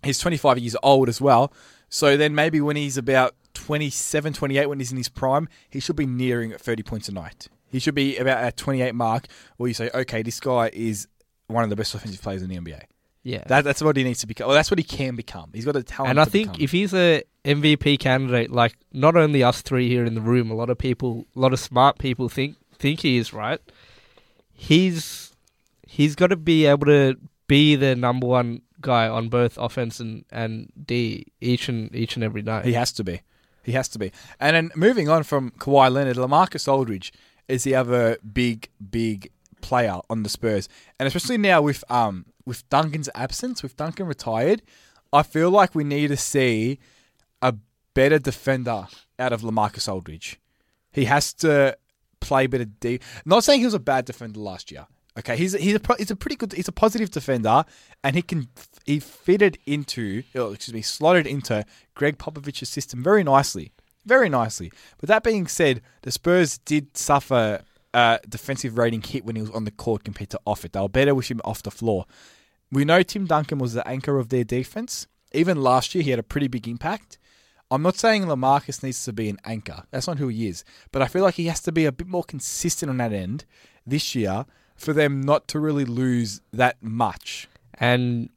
[0.03, 1.53] he's 25 years old as well.
[1.89, 5.95] So then maybe when he's about 27, 28, when he's in his prime, he should
[5.95, 7.47] be nearing 30 points a night.
[7.71, 9.27] He should be about at 28 mark
[9.57, 11.07] where you say, okay, this guy is
[11.47, 12.81] one of the best offensive players in the NBA.
[13.23, 13.43] Yeah.
[13.47, 14.47] That, that's what he needs to become.
[14.47, 15.51] Well, that's what he can become.
[15.53, 16.11] He's got the talent.
[16.11, 16.63] and I think become.
[16.63, 20.55] if he's a MVP candidate, like not only us three here in the room, a
[20.55, 23.59] lot of people, a lot of smart people think think he is right.
[24.53, 25.35] He's
[25.85, 27.15] he's got to be able to
[27.47, 32.23] be the number one guy on both offense and, and D each and each and
[32.23, 32.65] every night.
[32.65, 33.21] He has to be.
[33.63, 34.11] He has to be.
[34.39, 37.13] And then moving on from Kawhi Leonard, Lamarcus Aldridge
[37.47, 40.69] is the other big, big player on the Spurs.
[40.97, 44.61] And especially now with um with Duncan's absence, with Duncan retired,
[45.13, 46.79] I feel like we need to see
[47.41, 47.55] a
[47.93, 50.39] better defender out of Lamarcus Aldridge.
[50.91, 51.77] He has to
[52.19, 52.99] play better D.
[53.25, 54.87] Not saying he was a bad defender last year.
[55.17, 57.65] Okay, he's he's a he's a pretty good he's a positive defender,
[58.03, 58.47] and he can
[58.85, 63.71] he fitted into oh, excuse me slotted into Gregg Popovich's system very nicely,
[64.05, 64.71] very nicely.
[64.99, 69.51] But that being said, the Spurs did suffer a defensive rating hit when he was
[69.51, 70.73] on the court compared to off it.
[70.73, 72.05] They were better with him off the floor.
[72.71, 75.07] We know Tim Duncan was the anchor of their defense.
[75.31, 77.17] Even last year, he had a pretty big impact.
[77.71, 79.83] I'm not saying Lamarcus needs to be an anchor.
[79.91, 80.63] That's not who he is.
[80.91, 83.45] But I feel like he has to be a bit more consistent on that end
[83.85, 84.45] this year
[84.79, 87.47] for them not to really lose that much.
[87.75, 88.29] And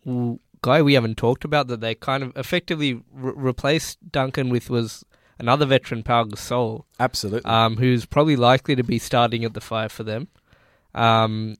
[0.61, 5.05] guy we haven't talked about that they kind of effectively re- replaced Duncan with was
[5.39, 7.51] another veteran, Pau Gasol, Absolutely.
[7.51, 10.29] um, who's probably likely to be starting at the five for them.
[10.95, 11.57] Um,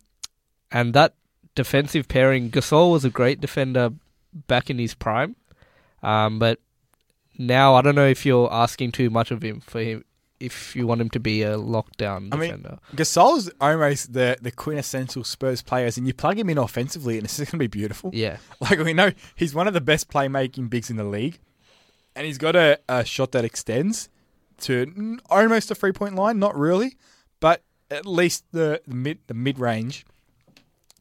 [0.71, 1.15] and that
[1.55, 3.91] defensive pairing, Gasol was a great defender
[4.47, 5.37] back in his prime,
[6.03, 6.61] um, but
[7.39, 10.05] now I don't know if you're asking too much of him for him.
[10.43, 14.51] If you want him to be a lockdown I mean, defender, Gasol's almost the, the
[14.51, 18.11] quintessential Spurs players, and you plug him in offensively, and it's going to be beautiful.
[18.13, 21.39] yeah, Like we know, he's one of the best playmaking bigs in the league,
[22.17, 24.09] and he's got a, a shot that extends
[24.63, 26.39] to almost a three point line.
[26.39, 26.97] Not really,
[27.41, 30.05] but at least the, the mid the mid range.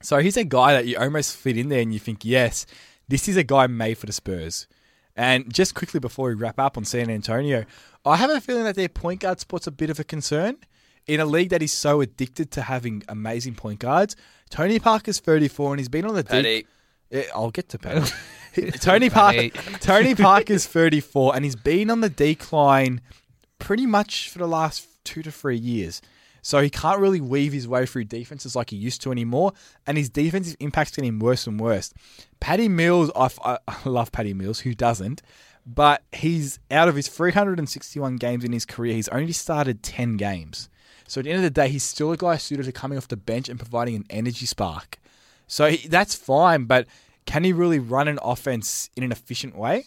[0.04, 2.66] So he's a guy that you almost fit in there, and you think, yes,
[3.08, 4.68] this is a guy made for the Spurs.
[5.16, 7.66] And just quickly before we wrap up on San Antonio,
[8.06, 10.58] I have a feeling that their point guard spot's a bit of a concern.
[11.08, 14.16] In a league that is so addicted to having amazing point guards,
[14.52, 16.68] Tony Parker's 34 and he's been on the deep
[17.12, 18.10] yeah, I'll get to Paddy.
[18.80, 19.50] Tony Parker.
[19.80, 23.02] Tony Parker's 34, and he's been on the decline
[23.60, 26.02] pretty much for the last two to three years.
[26.42, 29.54] So he can't really weave his way through defenses like he used to anymore,
[29.86, 31.94] and his defensive impact's getting worse and worse.
[32.40, 34.62] Paddy Mills, I, I I love Paddy Mills.
[34.62, 35.22] Who doesn't?
[35.66, 40.70] But he's out of his 361 games in his career, he's only started 10 games.
[41.08, 43.08] So at the end of the day, he's still a guy suited to coming off
[43.08, 44.98] the bench and providing an energy spark.
[45.46, 46.88] So he, that's fine, but
[47.26, 49.86] can he really run an offense in an efficient way?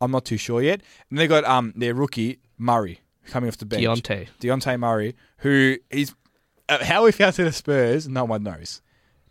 [0.00, 0.80] I'm not too sure yet.
[1.10, 3.84] And they got um their rookie Murray coming off the bench.
[3.84, 4.28] Dejounte.
[4.40, 6.14] Dejounte Murray, who is
[6.68, 8.80] uh, how he found to the Spurs, no one knows.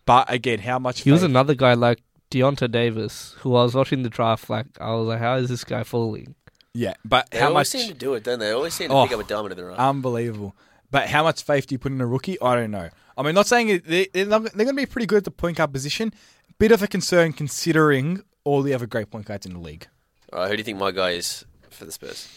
[0.06, 2.02] But again, how much He was another guy like
[2.34, 4.50] Deyonta Davis, who I was watching the draft.
[4.50, 6.36] Like I was like, how is this guy falling?
[6.74, 8.48] yeah, but They how always much seem to do it, don't they?
[8.48, 9.04] They always seem to Oh.
[9.08, 9.78] pick up a diamond in the rough.
[9.80, 10.56] unbelievable.
[10.90, 12.40] But how much faith do you put in a rookie?
[12.42, 12.90] I don't know.
[13.18, 15.32] I mean, not saying they, they're, not, they're going to be pretty good at the
[15.32, 16.14] point guard position.
[16.60, 19.88] Bit of a concern considering all the other great point guards in the league.
[20.32, 22.28] All right, who do you think my guy is for the Spurs?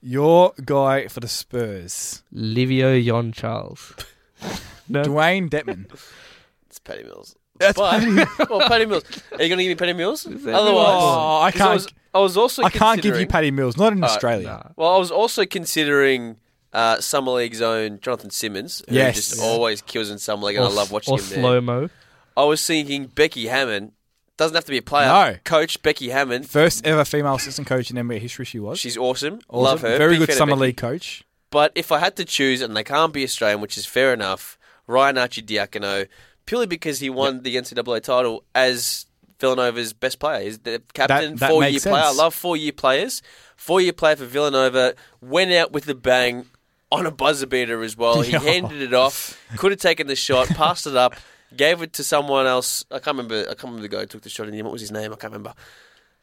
[0.00, 3.94] Your guy for the Spurs, Livio Jean-Charles.
[4.88, 5.86] no, Dewayne Dedmon.
[6.68, 7.34] It's Patty Mills.
[7.58, 9.04] That's but, Patty- well, Patty Mills.
[9.32, 10.26] Are you going to give me Patty Mills?
[10.26, 12.62] Otherwise, Oh, I 'cause can't- was, I was also.
[12.62, 14.46] I can't give you considering- Paddy Mills, not in Uh, Australia.
[14.46, 14.62] nah.
[14.76, 16.36] Well, I was also considering
[16.72, 19.14] uh, Summer League's own Jonathan Simmons, who Yes.
[19.16, 21.38] just always kills in Summer League, and or, I love watching or him there.
[21.40, 21.88] slow mo.
[22.36, 23.92] I was thinking Becky Hammon
[24.36, 25.08] doesn't have to be a player.
[25.08, 25.36] No.
[25.44, 26.44] Coach Becky Hammon.
[26.44, 28.78] First ever female assistant coach in NBA history, she was.
[28.78, 29.40] She's awesome.
[29.48, 29.62] Awesome.
[29.64, 29.98] Love her.
[29.98, 31.24] Very Big good summer league coach.
[31.50, 34.56] But if I had to choose, and they can't be Australian, which is fair enough,
[34.86, 36.06] Ryan Arcidiacono,
[36.48, 39.04] purely because he won the NCAA title as
[39.38, 40.42] Villanova's best player.
[40.44, 42.02] He's the captain, That- that four year makes player.
[42.04, 43.20] I love four year players.
[43.56, 46.46] Four year player for Villanova, went out with a bang.
[46.90, 48.22] on a buzzer beater as well.
[48.22, 51.14] He handed it off, could have taken the shot, passed it up,
[51.54, 52.82] gave it to someone else.
[52.90, 53.40] I can't remember.
[53.42, 54.66] I can't remember the guy who took the shot in the end.
[54.66, 55.12] What was his name?
[55.12, 55.52] I can't remember.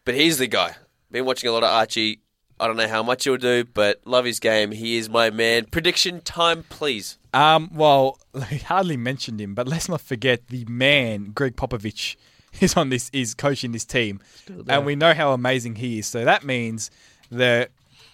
[0.05, 0.75] But he's the guy.
[1.11, 2.21] Been watching a lot of Archie.
[2.59, 4.71] I don't know how much he'll do, but love his game.
[4.71, 5.65] He is my man.
[5.65, 7.17] Prediction time, please.
[7.33, 8.17] Um, well,
[8.49, 12.15] he hardly mentioned him, but let's not forget the man, Gregg Popovich,
[12.61, 14.21] is on this, is coaching this team,
[14.67, 16.07] and we know how amazing he is.
[16.07, 16.89] So that means
[17.29, 17.69] the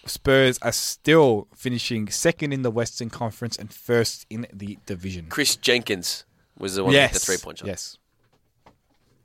[0.06, 5.26] Spurs are still finishing second in the Western Conference and first in the division.
[5.28, 6.24] Chris Jenkins
[6.58, 7.68] was the one who hit yes, the three point shot.
[7.68, 7.98] yes.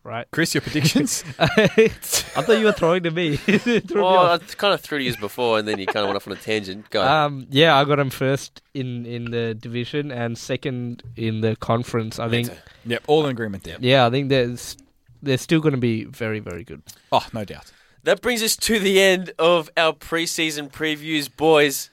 [0.04, 0.26] Right.
[0.32, 1.24] Chris, your predictions?
[1.40, 3.36] I thought you were throwing to me.
[3.38, 4.26] Threw me Well.
[4.32, 6.34] I kind of threw to you before, and then you kind of went off on
[6.34, 6.90] a tangent.
[6.90, 7.06] Go.
[7.06, 12.20] Um, yeah, I got him first in, in the division and second in the conference.
[12.20, 12.50] I think.
[12.86, 13.78] yep, all in agreement there.
[13.82, 14.78] Yeah, I think there's
[15.22, 16.84] they're still going to be very very good.
[17.12, 17.72] Oh, no doubt.
[18.04, 21.90] That brings us to the end of our preseason previews, boys.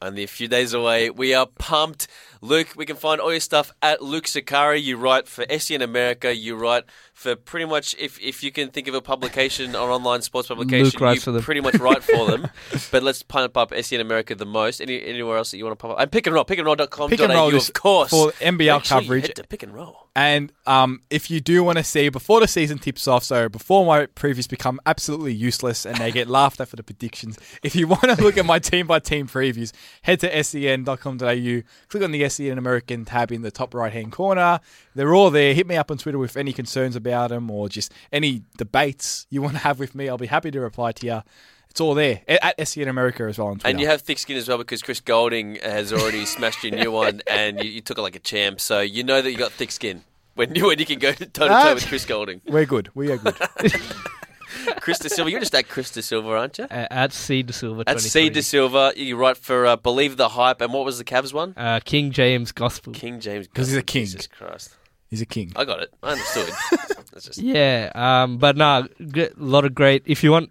[0.00, 1.10] Only a few days away.
[1.10, 2.08] We are pumped.
[2.44, 4.80] Luke, we can find all your stuff at Luke Sakari.
[4.80, 6.34] You write for SEN America.
[6.34, 6.82] You write
[7.14, 10.86] for pretty much, if, if you can think of a publication or online sports publication,
[11.00, 12.48] you pretty much write for them.
[12.90, 14.80] but let's pump up SEN America the most.
[14.80, 16.00] Any, anywhere else that you want to pump up?
[16.00, 17.10] And pick and roll, pickandroll.com.
[17.10, 18.10] Pick and roll of course.
[18.10, 19.26] for NBL Actually, coverage.
[19.28, 20.08] Head to pick and roll.
[20.14, 23.86] And um, if you do want to see before the season tips off, so before
[23.86, 27.86] my previews become absolutely useless and they get laughed at for the predictions, if you
[27.86, 29.72] want to look at my team by team previews,
[30.02, 34.60] head to sen.com.au, click on the SEN American tab in the top right hand corner.
[34.94, 35.54] They're all there.
[35.54, 39.42] Hit me up on Twitter with any concerns about them or just any debates you
[39.42, 40.08] want to have with me.
[40.08, 41.22] I'll be happy to reply to you.
[41.70, 43.68] It's all there at SEN America as well on Twitter.
[43.68, 46.92] And you have thick skin as well because Chris Golding has already smashed your new
[46.92, 48.60] one, and you, you took it like a champ.
[48.60, 50.02] So you know that you got thick skin
[50.34, 51.72] when you when you can go toe to toe Ah.
[51.74, 52.42] with Chris Golding.
[52.46, 52.90] We're good.
[52.94, 53.34] We are good.
[54.80, 56.64] Chris De Silva, you're just at Chris De Silva, aren't you?
[56.64, 57.84] Uh, at C De Silva.
[57.86, 61.04] At C De Silva, you write for uh, Believe the Hype, and what was the
[61.04, 61.54] Cavs one?
[61.56, 62.92] Uh, King James Gospel.
[62.92, 64.04] King James, because he's a king.
[64.04, 64.76] Jesus Christ,
[65.08, 65.52] He's a king.
[65.56, 65.92] I got it.
[66.02, 66.50] I understood.
[67.14, 70.02] Just Yeah, um, but nah, a lot of great.
[70.06, 70.50] If you want,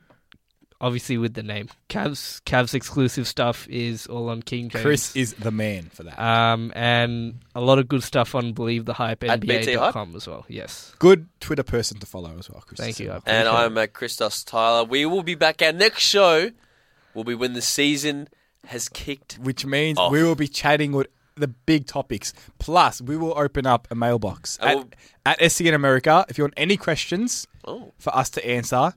[0.81, 4.83] obviously with the name, Cavs Cavs exclusive stuff is all on King James.
[4.83, 6.19] Chris is the man for that.
[6.19, 9.93] um, and a lot of good stuff on Believe the Hype At BT Hype?
[9.93, 10.45] NBA.com as well.
[10.49, 12.79] Yes, Good Twitter person to follow as well, Chris.
[12.79, 13.13] thank you.
[13.25, 14.83] And I'm at Christos Tyler.
[14.83, 15.61] We will be back.
[15.61, 16.49] Our next show
[17.13, 18.27] will be when the season
[18.67, 19.39] has kicked.
[19.41, 20.11] which means Off.
[20.11, 22.33] we will be chatting with the big topics.
[22.59, 24.89] Plus, we will open up a mailbox I at, will-
[25.25, 26.25] at SEN America.
[26.29, 28.93] If you want any questions Oh, for us to answer,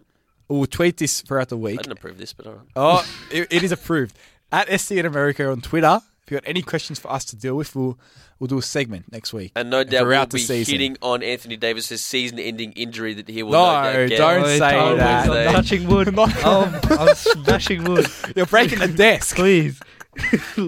[0.49, 1.73] we'll tweet this throughout the week.
[1.73, 1.83] I week.
[1.83, 2.67] didn't approve this, but all right.
[2.77, 4.17] Oh, it, it is approved.
[4.53, 6.01] At SC in America on Twitter.
[6.25, 7.99] If you got any questions for us to deal with, we'll
[8.39, 9.53] we'll do a segment next week.
[9.57, 10.73] And no doubt we'll throughout be the season.
[10.73, 14.19] hitting on Anthony Davis's season-ending injury that he will No, no doubt get.
[14.19, 15.49] don't Oh, say don't that.
[15.49, 16.15] I'm touching wood.
[16.15, 16.25] No.
[16.45, 18.07] I'm, I'm smashing wood.
[18.35, 19.37] You're breaking the desk.
[19.37, 19.81] Please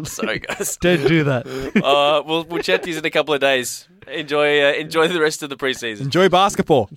[0.04, 0.76] Sorry, guys.
[0.78, 1.46] don't do that.
[1.82, 3.88] uh, we'll we'll chat to you in a couple of days.
[4.08, 6.02] Enjoy uh, enjoy the rest of the preseason.
[6.02, 6.90] Enjoy basketball.